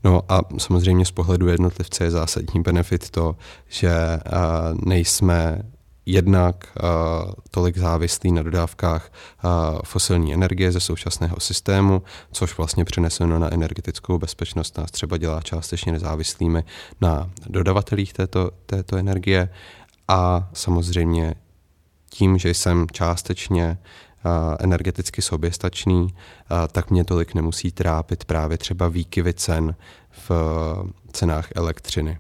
No 0.03 0.21
a 0.29 0.41
samozřejmě 0.57 1.05
z 1.05 1.11
pohledu 1.11 1.47
jednotlivce 1.47 2.03
je 2.03 2.11
zásadní 2.11 2.61
benefit 2.61 3.09
to, 3.09 3.35
že 3.67 3.91
nejsme 4.85 5.61
jednak 6.09 6.67
uh, 6.83 7.31
tolik 7.51 7.77
závislí 7.77 8.31
na 8.31 8.43
dodávkách 8.43 9.11
uh, 9.43 9.51
fosilní 9.83 10.33
energie 10.33 10.71
ze 10.71 10.79
současného 10.79 11.39
systému, 11.39 12.03
což 12.31 12.57
vlastně 12.57 12.85
přeneseno 12.85 13.39
na 13.39 13.53
energetickou 13.53 14.17
bezpečnost 14.17 14.77
nás 14.77 14.91
třeba 14.91 15.17
dělá 15.17 15.41
částečně 15.41 15.91
nezávislými 15.91 16.63
na 17.01 17.29
dodavatelích 17.47 18.13
této, 18.13 18.51
této 18.65 18.97
energie 18.97 19.49
a 20.07 20.49
samozřejmě 20.53 21.35
tím, 22.09 22.37
že 22.37 22.49
jsem 22.49 22.87
částečně 22.91 23.77
energeticky 24.59 25.21
soběstačný, 25.21 26.15
tak 26.71 26.91
mě 26.91 27.03
tolik 27.03 27.33
nemusí 27.33 27.71
trápit 27.71 28.25
právě 28.25 28.57
třeba 28.57 28.87
výkyvy 28.87 29.33
cen 29.33 29.75
v 30.11 30.31
cenách 31.11 31.47
elektřiny. 31.55 32.17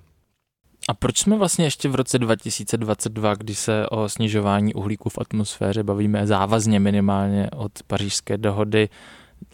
A 0.87 0.93
proč 0.93 1.19
jsme 1.19 1.37
vlastně 1.37 1.65
ještě 1.65 1.89
v 1.89 1.95
roce 1.95 2.19
2022, 2.19 3.35
kdy 3.35 3.55
se 3.55 3.87
o 3.89 4.09
snižování 4.09 4.73
uhlíku 4.73 5.09
v 5.09 5.17
atmosféře 5.17 5.83
bavíme 5.83 6.27
závazně 6.27 6.79
minimálně 6.79 7.49
od 7.55 7.71
pařížské 7.87 8.37
dohody, 8.37 8.89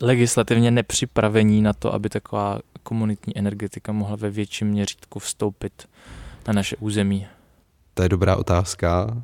legislativně 0.01 0.71
nepřipravení 0.71 1.61
na 1.61 1.73
to, 1.73 1.93
aby 1.93 2.09
taková 2.09 2.59
komunitní 2.83 3.37
energetika 3.37 3.91
mohla 3.91 4.15
ve 4.15 4.29
větším 4.29 4.67
měřítku 4.67 5.19
vstoupit 5.19 5.89
na 6.47 6.53
naše 6.53 6.75
území? 6.75 7.27
To 7.93 8.03
je 8.03 8.09
dobrá 8.09 8.35
otázka. 8.35 9.23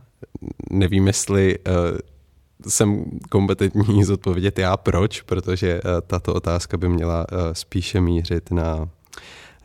Nevím, 0.70 1.08
jestli 1.08 1.60
uh, 1.60 1.74
jsem 2.68 3.06
kompetentní 3.30 4.04
zodpovědět 4.04 4.60
já 4.60 4.78
proč, 4.78 5.22
protože 5.22 5.82
uh, 5.82 5.92
tato 6.08 6.34
otázka 6.34 6.78
by 6.78 6.90
měla 6.90 7.26
uh, 7.32 7.38
spíše 7.54 8.02
mířit 8.02 8.52
na 8.52 8.90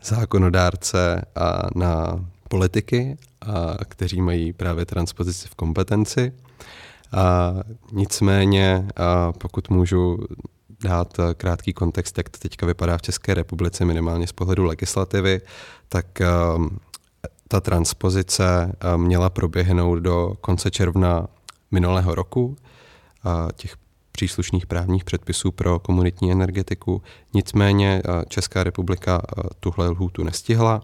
zákonodárce 0.03 1.21
a 1.35 1.67
na 1.75 2.25
politiky, 2.55 3.17
a, 3.41 3.85
kteří 3.85 4.21
mají 4.21 4.53
právě 4.53 4.85
transpozici 4.85 5.47
v 5.47 5.55
kompetenci. 5.55 6.33
A 7.11 7.53
nicméně, 7.91 8.87
a 8.95 9.31
pokud 9.31 9.69
můžu 9.69 10.17
dát 10.83 11.17
krátký 11.37 11.73
kontext, 11.73 12.17
jak 12.17 12.29
to 12.29 12.37
teďka 12.39 12.65
vypadá 12.65 12.97
v 12.97 13.01
České 13.01 13.33
republice, 13.33 13.85
minimálně 13.85 14.27
z 14.27 14.31
pohledu 14.31 14.63
legislativy, 14.63 15.41
tak 15.89 16.05
ta 17.47 17.61
transpozice 17.61 18.71
měla 18.97 19.29
proběhnout 19.29 19.99
do 19.99 20.33
konce 20.41 20.71
června 20.71 21.27
minulého 21.71 22.15
roku. 22.15 22.55
Těch 23.55 23.75
příslušných 24.11 24.65
právních 24.65 25.03
předpisů 25.03 25.51
pro 25.51 25.79
komunitní 25.79 26.31
energetiku. 26.31 27.01
Nicméně 27.33 28.01
Česká 28.27 28.63
republika 28.63 29.21
tuhle 29.59 29.87
lhůtu 29.89 30.23
nestihla 30.23 30.81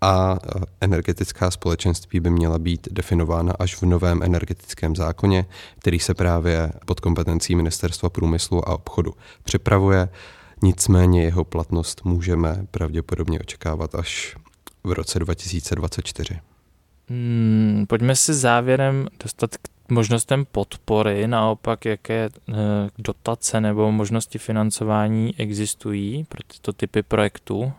a 0.00 0.38
energetická 0.80 1.50
společenství 1.50 2.20
by 2.20 2.30
měla 2.30 2.58
být 2.58 2.88
definována 2.90 3.52
až 3.58 3.74
v 3.74 3.82
novém 3.82 4.22
energetickém 4.22 4.96
zákoně, 4.96 5.46
který 5.78 5.98
se 5.98 6.14
právě 6.14 6.72
pod 6.86 7.00
kompetencí 7.00 7.54
Ministerstva 7.54 8.10
průmyslu 8.10 8.68
a 8.68 8.74
obchodu 8.74 9.14
připravuje. 9.42 10.08
Nicméně 10.62 11.22
jeho 11.22 11.44
platnost 11.44 12.00
můžeme 12.04 12.66
pravděpodobně 12.70 13.40
očekávat 13.40 13.94
až 13.94 14.36
v 14.84 14.92
roce 14.92 15.18
2024. 15.18 16.40
Hmm, 17.08 17.84
pojďme 17.88 18.16
si 18.16 18.34
závěrem 18.34 19.08
dostat 19.22 19.56
k 19.56 19.68
možnostem 19.90 20.46
podpory, 20.52 21.28
naopak 21.28 21.84
jaké 21.84 22.28
eh, 22.48 22.54
dotace 22.98 23.60
nebo 23.60 23.92
možnosti 23.92 24.38
financování 24.38 25.34
existují 25.38 26.24
pro 26.24 26.38
tyto 26.46 26.72
typy 26.72 27.02
projektů? 27.02 27.72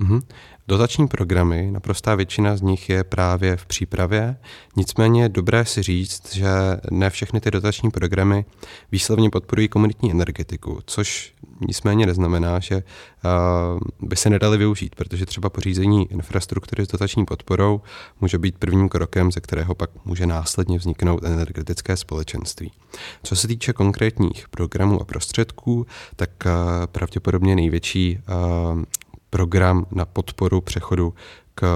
Mm-hmm. 0.00 0.22
Dotační 0.68 1.08
programy, 1.08 1.70
naprostá 1.70 2.14
většina 2.14 2.56
z 2.56 2.62
nich 2.62 2.88
je 2.88 3.04
právě 3.04 3.56
v 3.56 3.66
přípravě, 3.66 4.36
nicméně 4.76 5.22
je 5.22 5.28
dobré 5.28 5.64
si 5.64 5.82
říct, 5.82 6.34
že 6.34 6.48
ne 6.90 7.10
všechny 7.10 7.40
ty 7.40 7.50
dotační 7.50 7.90
programy 7.90 8.44
výslovně 8.92 9.30
podporují 9.30 9.68
komunitní 9.68 10.10
energetiku, 10.10 10.78
což 10.86 11.34
nicméně 11.68 12.06
neznamená, 12.06 12.58
že 12.58 12.74
uh, 12.74 14.08
by 14.08 14.16
se 14.16 14.30
nedali 14.30 14.58
využít, 14.58 14.94
protože 14.94 15.26
třeba 15.26 15.50
pořízení 15.50 16.12
infrastruktury 16.12 16.84
s 16.84 16.88
dotační 16.88 17.24
podporou 17.24 17.80
může 18.20 18.38
být 18.38 18.58
prvním 18.58 18.88
krokem, 18.88 19.32
ze 19.32 19.40
kterého 19.40 19.74
pak 19.74 19.90
může 20.04 20.26
následně 20.26 20.78
vzniknout 20.78 21.24
energetické 21.24 21.96
společenství. 21.96 22.72
Co 23.22 23.36
se 23.36 23.48
týče 23.48 23.72
konkrétních 23.72 24.48
programů 24.48 25.00
a 25.00 25.04
prostředků, 25.04 25.86
tak 26.16 26.30
uh, 26.46 26.52
pravděpodobně 26.86 27.56
největší 27.56 28.18
uh, 28.74 28.82
program 29.30 29.86
na 29.90 30.04
podporu 30.04 30.60
přechodu 30.60 31.14
k 31.54 31.66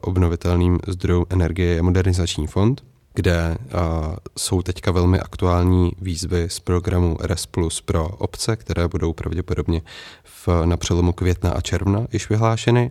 obnovitelným 0.00 0.78
zdrojům 0.86 1.26
energie 1.30 1.74
je 1.74 1.82
Modernizační 1.82 2.46
fond, 2.46 2.84
kde 3.14 3.34
a, 3.34 4.16
jsou 4.38 4.62
teďka 4.62 4.90
velmi 4.90 5.20
aktuální 5.20 5.92
výzvy 6.00 6.46
z 6.50 6.60
programu 6.60 7.16
RS 7.22 7.46
Plus 7.46 7.80
pro 7.80 8.08
obce, 8.08 8.56
které 8.56 8.88
budou 8.88 9.12
pravděpodobně 9.12 9.82
v, 10.24 10.48
na 10.64 10.76
přelomu 10.76 11.12
května 11.12 11.50
a 11.50 11.60
června 11.60 12.06
již 12.12 12.28
vyhlášeny. 12.28 12.90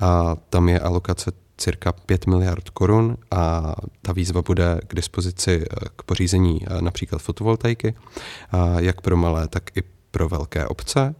A 0.00 0.36
tam 0.50 0.68
je 0.68 0.80
alokace 0.80 1.32
cirka 1.56 1.92
5 1.92 2.26
miliard 2.26 2.70
korun 2.70 3.16
a 3.30 3.74
ta 4.02 4.12
výzva 4.12 4.42
bude 4.42 4.80
k 4.86 4.94
dispozici 4.94 5.64
k 5.96 6.02
pořízení 6.02 6.60
například 6.80 7.22
fotovoltaiky, 7.22 7.94
jak 8.78 9.00
pro 9.00 9.16
malé, 9.16 9.48
tak 9.48 9.76
i 9.76 9.82
pro 10.10 10.28
velké 10.28 10.66
obce. 10.66 11.14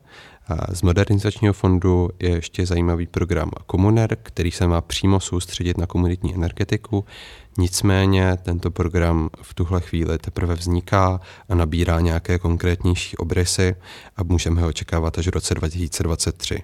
Z 0.72 0.82
modernizačního 0.82 1.52
fondu 1.52 2.11
je 2.18 2.30
ještě 2.30 2.66
zajímavý 2.66 3.06
program 3.06 3.50
Komuner, 3.66 4.16
který 4.22 4.50
se 4.50 4.66
má 4.66 4.80
přímo 4.80 5.20
soustředit 5.20 5.78
na 5.78 5.87
komunitní 5.87 6.34
energetiku. 6.34 7.04
Nicméně 7.58 8.37
tento 8.42 8.70
program 8.70 9.30
v 9.42 9.54
tuhle 9.54 9.80
chvíli 9.80 10.18
teprve 10.18 10.54
vzniká 10.54 11.20
a 11.48 11.54
nabírá 11.54 12.00
nějaké 12.00 12.38
konkrétnější 12.38 13.16
obrysy 13.16 13.74
a 14.16 14.22
můžeme 14.22 14.61
ho 14.61 14.68
očekávat 14.68 15.18
až 15.18 15.26
v 15.26 15.30
roce 15.30 15.54
2023. 15.54 16.62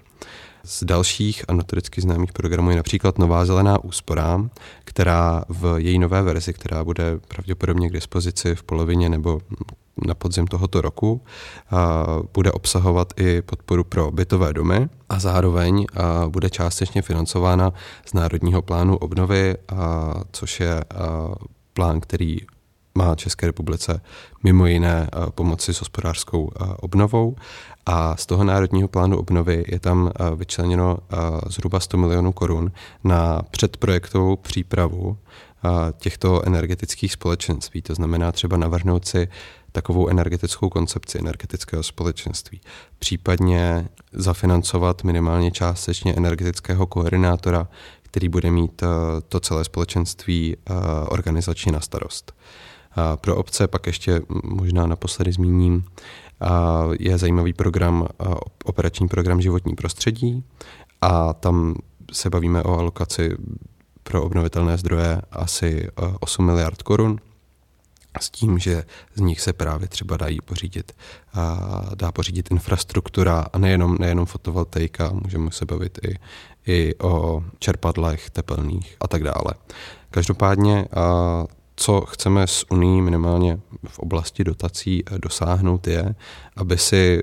Z 0.66 0.85
dalších 0.85 1.44
a 1.48 1.53
notoricky 1.53 2.00
známých 2.00 2.33
programů 2.33 2.70
je 2.70 2.77
například 2.77 3.18
Nová 3.18 3.44
zelená 3.44 3.85
úspora, 3.85 4.48
která 4.85 5.44
v 5.48 5.74
její 5.79 5.98
nové 5.98 6.22
verzi, 6.22 6.53
která 6.53 6.85
bude 6.85 7.18
pravděpodobně 7.29 7.88
k 7.88 7.92
dispozici 7.92 8.55
v 8.55 8.62
polovině 8.62 9.09
nebo 9.09 9.40
na 10.07 10.14
podzim 10.14 10.46
tohoto 10.46 10.81
roku, 10.81 11.22
bude 12.35 12.53
obsahovat 12.53 13.12
i 13.16 13.42
podporu 13.42 13.85
pro 13.85 14.11
bytové 14.11 14.53
domy 14.53 14.88
a 15.09 15.18
zároveň 15.18 15.87
bude 16.29 16.50
částečně 16.50 17.03
financována 17.03 17.72
z 18.05 18.14
Národního 18.14 18.62
plánu 18.62 18.96
obnovy, 18.96 19.57
což 20.33 20.61
je 20.61 20.85
plán, 21.72 22.00
který 22.00 22.38
má 22.98 23.14
České 23.14 23.46
republice 23.46 24.00
mimo 24.42 24.66
jiné 24.66 25.09
pomoci 25.35 25.74
s 25.74 25.79
hospodářskou 25.81 26.50
obnovou 26.77 27.37
a 27.87 28.16
z 28.16 28.27
toho 28.27 28.44
Národního 28.44 28.88
plánu 28.88 29.18
obnovy 29.18 29.64
je 29.68 29.81
tam 29.81 30.11
vyčleněno 30.37 30.99
zhruba 31.47 31.81
100 31.81 31.97
milionů 31.97 32.33
korun 32.33 32.73
na 33.05 33.42
předprojektovou 33.51 34.37
přípravu 34.37 35.18
těchto 35.99 36.47
energetických 36.47 37.12
společenství. 37.12 37.83
To 37.83 37.94
znamená 37.94 38.33
třeba 38.33 38.57
navrhnout 38.57 39.07
si 39.07 39.29
takovou 39.73 40.09
energetickou 40.09 40.68
koncepci 40.68 41.18
energetického 41.18 41.83
společenství. 41.83 42.61
Případně 42.99 43.88
zafinancovat 44.12 45.05
minimálně 45.05 45.51
částečně 45.51 46.14
energetického 46.14 46.87
koordinátora, 46.87 47.68
který 48.03 48.29
bude 48.29 48.51
mít 48.51 48.83
to 49.29 49.40
celé 49.40 49.64
společenství 49.64 50.57
organizačně 51.09 51.73
na 51.73 51.81
starost. 51.81 52.33
Pro 53.16 53.37
obce 53.37 53.68
pak 53.68 53.87
ještě 53.87 54.23
možná 54.44 54.87
naposledy 54.87 55.33
zmíním, 55.33 55.85
je 56.99 57.18
zajímavý 57.18 57.53
program, 57.53 58.07
operační 58.64 59.09
program 59.09 59.40
životní 59.40 59.75
prostředí 59.75 60.44
a 61.01 61.33
tam 61.33 61.75
se 62.12 62.31
bavíme 62.31 62.62
o 62.62 62.79
alokaci 62.79 63.37
pro 64.03 64.23
obnovitelné 64.23 64.79
zdroje 64.79 65.23
asi 65.31 65.88
8 66.20 66.47
miliard 66.47 66.83
korun 66.83 67.20
s 68.20 68.31
tím, 68.31 68.59
že 68.59 68.85
z 69.14 69.20
nich 69.20 69.40
se 69.40 69.53
právě 69.53 69.88
třeba 69.88 70.16
dají 70.16 70.40
pořídit, 70.40 70.92
dá 71.94 72.12
pořídit 72.12 72.51
infrastruktura 72.51 73.47
a 73.53 73.59
nejenom, 73.59 73.97
nejenom 74.01 74.27
fotovoltaika, 74.27 75.11
můžeme 75.12 75.51
se 75.51 75.64
bavit 75.64 75.99
i, 76.09 76.14
i 76.66 76.94
o 76.99 77.44
čerpadlech 77.59 78.31
tepelných 78.31 78.97
a 79.01 79.09
tak 79.09 79.23
dále. 79.23 79.55
Každopádně 80.11 80.87
co 81.77 82.01
chceme 82.01 82.47
s 82.47 82.71
Unii 82.71 83.01
minimálně 83.01 83.61
v 83.89 83.99
oblasti 83.99 84.45
dotací 84.45 85.03
dosáhnout 85.19 85.87
je, 85.87 86.15
aby 86.57 86.79
si 86.79 87.23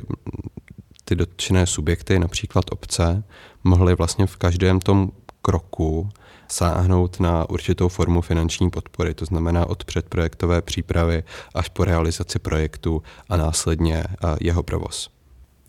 ty 1.06 1.16
dotčené 1.16 1.68
subjekty, 1.68 2.20
například 2.20 2.66
obce, 2.72 3.24
mohly 3.64 3.96
vlastně 3.96 4.28
v 4.28 4.38
každém 4.38 4.80
tom 4.80 5.12
kroku 5.42 6.10
sáhnout 6.48 7.20
na 7.20 7.50
určitou 7.50 7.88
formu 7.88 8.22
finanční 8.22 8.70
podpory, 8.70 9.14
to 9.14 9.26
znamená 9.26 9.66
od 9.66 9.84
předprojektové 9.84 10.62
přípravy 10.62 11.24
až 11.56 11.70
po 11.70 11.86
realizaci 11.86 12.40
projektu 12.40 13.04
a 13.30 13.38
následně 13.38 14.04
eh, 14.04 14.36
jeho 14.42 14.64
provoz. 14.64 15.10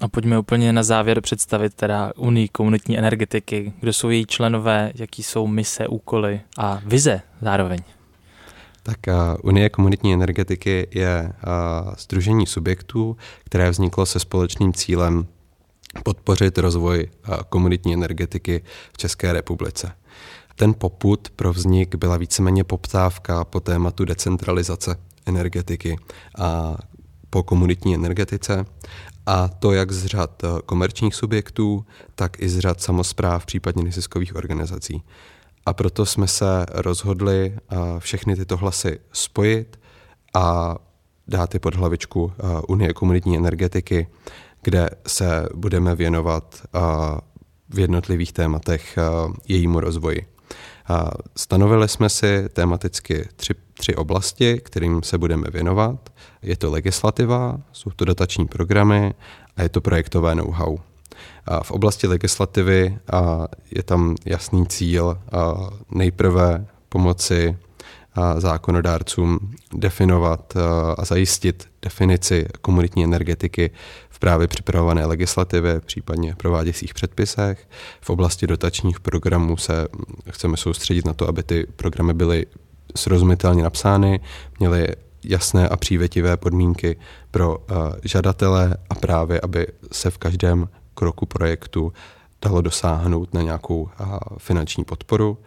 A 0.00 0.08
pojďme 0.08 0.38
úplně 0.38 0.72
na 0.72 0.82
závěr 0.82 1.20
představit 1.20 1.74
teda 1.74 2.12
Unii 2.16 2.48
komunitní 2.48 2.98
energetiky, 2.98 3.72
kdo 3.80 3.92
jsou 3.92 4.10
její 4.10 4.26
členové, 4.26 4.92
jaký 4.94 5.22
jsou 5.22 5.46
mise, 5.46 5.88
úkoly 5.88 6.40
a 6.58 6.80
vize 6.84 7.22
zároveň. 7.40 7.78
Tak 8.82 8.98
Unie 9.42 9.68
komunitní 9.68 10.14
energetiky 10.14 10.88
je 10.90 11.32
združení 11.98 12.46
subjektů, 12.46 13.16
které 13.44 13.70
vzniklo 13.70 14.06
se 14.06 14.20
společným 14.20 14.72
cílem 14.72 15.26
podpořit 16.04 16.58
rozvoj 16.58 17.08
komunitní 17.48 17.94
energetiky 17.94 18.62
v 18.92 18.98
České 18.98 19.32
republice. 19.32 19.92
Ten 20.56 20.74
poput 20.74 21.30
pro 21.36 21.52
vznik 21.52 21.94
byla 21.94 22.16
víceméně 22.16 22.64
poptávka 22.64 23.44
po 23.44 23.60
tématu 23.60 24.04
decentralizace 24.04 24.96
energetiky 25.26 25.96
a 26.38 26.76
po 27.30 27.42
komunitní 27.42 27.94
energetice 27.94 28.64
a 29.26 29.48
to 29.48 29.72
jak 29.72 29.92
z 29.92 30.06
řad 30.06 30.42
komerčních 30.66 31.14
subjektů, 31.14 31.86
tak 32.14 32.42
i 32.42 32.48
z 32.48 32.58
řad 32.58 32.80
samozpráv, 32.80 33.46
případně 33.46 33.82
neziskových 33.84 34.36
organizací. 34.36 35.02
A 35.66 35.72
proto 35.72 36.06
jsme 36.06 36.28
se 36.28 36.66
rozhodli 36.70 37.56
všechny 37.98 38.36
tyto 38.36 38.56
hlasy 38.56 38.98
spojit 39.12 39.80
a 40.34 40.76
dát 41.28 41.54
je 41.54 41.60
pod 41.60 41.74
hlavičku 41.74 42.32
Unie 42.68 42.92
komunitní 42.92 43.36
energetiky, 43.36 44.06
kde 44.62 44.90
se 45.06 45.48
budeme 45.54 45.94
věnovat 45.94 46.62
v 47.68 47.78
jednotlivých 47.78 48.32
tématech 48.32 48.98
jejímu 49.48 49.80
rozvoji. 49.80 50.26
Stanovili 51.36 51.88
jsme 51.88 52.08
si 52.08 52.48
tematicky 52.48 53.28
tři, 53.36 53.54
tři 53.74 53.94
oblasti, 53.96 54.60
kterým 54.64 55.02
se 55.02 55.18
budeme 55.18 55.50
věnovat. 55.50 56.12
Je 56.42 56.56
to 56.56 56.70
legislativa, 56.70 57.60
jsou 57.72 57.90
to 57.90 58.04
dotační 58.04 58.46
programy 58.46 59.14
a 59.56 59.62
je 59.62 59.68
to 59.68 59.80
projektové 59.80 60.34
know-how. 60.34 60.78
V 61.62 61.70
oblasti 61.70 62.06
legislativy 62.06 62.98
je 63.70 63.82
tam 63.82 64.16
jasný 64.24 64.66
cíl 64.66 65.18
nejprve 65.90 66.66
pomoci 66.88 67.56
zákonodárcům 68.38 69.38
definovat 69.74 70.54
a 70.98 71.04
zajistit 71.04 71.68
definici 71.82 72.46
komunitní 72.60 73.04
energetiky 73.04 73.70
v 74.10 74.18
právě 74.18 74.48
připravované 74.48 75.06
legislativě, 75.06 75.80
případně 75.80 76.34
prováděcích 76.34 76.94
předpisech. 76.94 77.68
V 78.00 78.10
oblasti 78.10 78.46
dotačních 78.46 79.00
programů 79.00 79.56
se 79.56 79.88
chceme 80.30 80.56
soustředit 80.56 81.04
na 81.04 81.12
to, 81.12 81.28
aby 81.28 81.42
ty 81.42 81.66
programy 81.76 82.14
byly 82.14 82.46
srozumitelně 82.96 83.62
napsány, 83.62 84.20
měly 84.58 84.88
jasné 85.24 85.68
a 85.68 85.76
přívětivé 85.76 86.36
podmínky 86.36 86.96
pro 87.30 87.56
žadatele 88.04 88.76
a 88.90 88.94
právě, 88.94 89.40
aby 89.40 89.66
se 89.92 90.10
v 90.10 90.18
každém 90.18 90.68
kroku 90.94 91.26
projektu 91.26 91.92
dalo 92.42 92.60
dosáhnout 92.60 93.34
na 93.34 93.42
nějakou 93.42 93.88
finanční 94.38 94.84
podporu. 94.84 95.38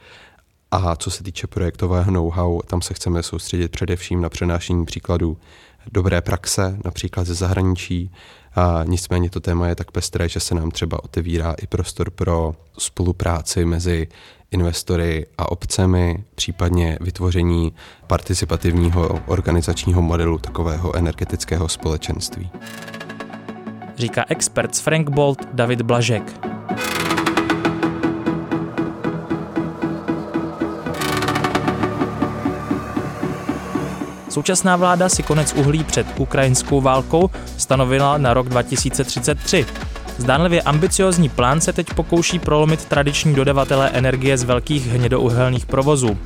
A 0.71 0.95
co 0.95 1.11
se 1.11 1.23
týče 1.23 1.47
projektového 1.47 2.11
know-how, 2.11 2.61
tam 2.61 2.81
se 2.81 2.93
chceme 2.93 3.23
soustředit 3.23 3.71
především 3.71 4.21
na 4.21 4.29
přenášení 4.29 4.85
příkladů 4.85 5.37
dobré 5.91 6.21
praxe, 6.21 6.77
například 6.85 7.27
ze 7.27 7.33
zahraničí. 7.33 8.11
A 8.55 8.83
nicméně 8.83 9.29
to 9.29 9.39
téma 9.39 9.67
je 9.67 9.75
tak 9.75 9.91
pestré, 9.91 10.29
že 10.29 10.39
se 10.39 10.55
nám 10.55 10.71
třeba 10.71 11.03
otevírá 11.03 11.55
i 11.61 11.67
prostor 11.67 12.09
pro 12.09 12.55
spolupráci 12.77 13.65
mezi 13.65 14.07
investory 14.51 15.25
a 15.37 15.51
obcemi, 15.51 16.23
případně 16.35 16.97
vytvoření 17.01 17.73
participativního 18.07 19.19
organizačního 19.27 20.01
modelu 20.01 20.37
takového 20.37 20.95
energetického 20.95 21.69
společenství 21.69 22.49
říká 23.97 24.25
expert 24.27 24.75
z 24.75 24.79
Frank 24.79 25.09
Bolt 25.09 25.47
David 25.53 25.81
Blažek. 25.81 26.39
Současná 34.29 34.75
vláda 34.75 35.09
si 35.09 35.23
konec 35.23 35.53
uhlí 35.53 35.83
před 35.83 36.07
ukrajinskou 36.17 36.81
válkou 36.81 37.29
stanovila 37.57 38.17
na 38.17 38.33
rok 38.33 38.49
2033. 38.49 39.65
Zdánlivě 40.17 40.61
ambiciozní 40.61 41.29
plán 41.29 41.61
se 41.61 41.73
teď 41.73 41.93
pokouší 41.93 42.39
prolomit 42.39 42.85
tradiční 42.85 43.35
dodavatele 43.35 43.89
energie 43.89 44.37
z 44.37 44.43
velkých 44.43 44.87
hnědouhelných 44.87 45.65
provozů. 45.65 46.17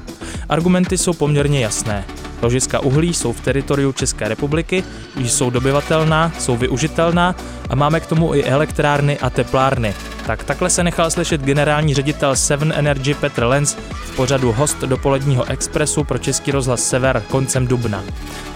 Argumenty 0.50 0.98
jsou 0.98 1.14
poměrně 1.14 1.60
jasné. 1.60 2.06
Ložiska 2.42 2.80
uhlí 2.80 3.14
jsou 3.14 3.34
v 3.34 3.42
teritoriu 3.42 3.92
České 3.92 4.28
republiky, 4.28 4.84
jsou 5.16 5.50
dobyvatelná, 5.50 6.32
jsou 6.40 6.58
využitelná 6.58 7.36
a 7.70 7.76
máme 7.76 8.00
k 8.00 8.06
tomu 8.06 8.36
i 8.36 8.44
elektrárny 8.44 9.20
a 9.20 9.30
teplárny. 9.30 9.94
Tak 10.26 10.44
takhle 10.44 10.70
se 10.70 10.84
nechal 10.84 11.12
slyšet 11.12 11.42
generální 11.42 11.94
ředitel 11.94 12.36
Seven 12.36 12.74
Energy 12.76 13.14
Petr 13.14 13.44
Lenz 13.44 13.78
v 13.92 14.16
pořadu 14.16 14.52
host 14.52 14.82
dopoledního 14.82 15.46
expresu 15.46 16.04
pro 16.04 16.18
Český 16.18 16.52
rozhlas 16.52 16.84
Sever 16.84 17.24
koncem 17.28 17.68
dubna. 17.68 18.04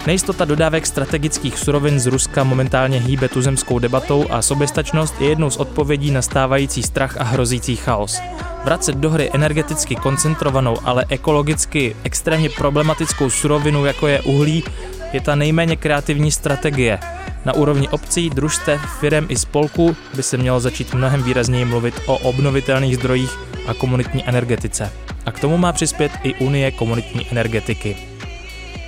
Nejistota 0.06 0.44
dodávek 0.44 0.86
strategických 0.86 1.58
surovin 1.58 2.00
z 2.00 2.06
Ruska 2.06 2.44
momentálně 2.44 3.00
hýbe 3.00 3.28
tuzemskou 3.28 3.78
debatou 3.78 4.26
a 4.30 4.42
soběstačnost 4.42 5.20
je 5.20 5.28
jednou 5.28 5.50
z 5.50 5.56
odpovědí 5.56 6.10
na 6.10 6.22
stávající 6.22 6.82
strach 6.82 7.16
a 7.20 7.24
hrozící 7.24 7.76
chaos. 7.76 8.20
Vracet 8.64 8.96
do 8.96 9.10
hry 9.10 9.30
energeticky 9.34 9.96
koncentrovanou, 9.96 10.76
ale 10.84 11.04
ekologicky 11.08 11.96
extrémně 12.04 12.48
problematickou 12.48 13.30
surovinu, 13.30 13.84
jako 13.84 14.06
je 14.06 14.20
uhlí, 14.20 14.64
je 15.12 15.20
ta 15.20 15.34
nejméně 15.34 15.76
kreativní 15.76 16.32
strategie. 16.32 16.98
Na 17.44 17.52
úrovni 17.52 17.88
obcí, 17.88 18.30
družstev, 18.30 18.80
firem 19.00 19.26
i 19.28 19.36
spolků 19.36 19.96
by 20.14 20.22
se 20.22 20.36
mělo 20.36 20.60
začít 20.60 20.94
mnohem 20.94 21.22
výrazněji 21.22 21.64
mluvit 21.64 21.94
o 22.06 22.18
obnovitelných 22.18 22.96
zdrojích 22.96 23.38
a 23.66 23.74
komunitní 23.74 24.28
energetice. 24.28 24.92
A 25.26 25.32
k 25.32 25.40
tomu 25.40 25.58
má 25.58 25.72
přispět 25.72 26.12
i 26.22 26.34
Unie 26.34 26.70
komunitní 26.70 27.26
energetiky. 27.30 27.96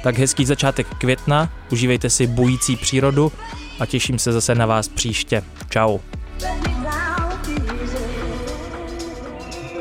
Tak 0.03 0.19
hezký 0.19 0.45
začátek 0.45 0.87
května, 0.87 1.53
užívejte 1.73 2.11
si 2.11 2.27
bující 2.27 2.77
přírodu 2.77 3.33
a 3.81 3.87
těším 3.87 4.19
se 4.19 4.33
zase 4.33 4.55
na 4.55 4.67
vás 4.67 4.89
příště. 4.89 5.43
Ciao. 5.71 6.01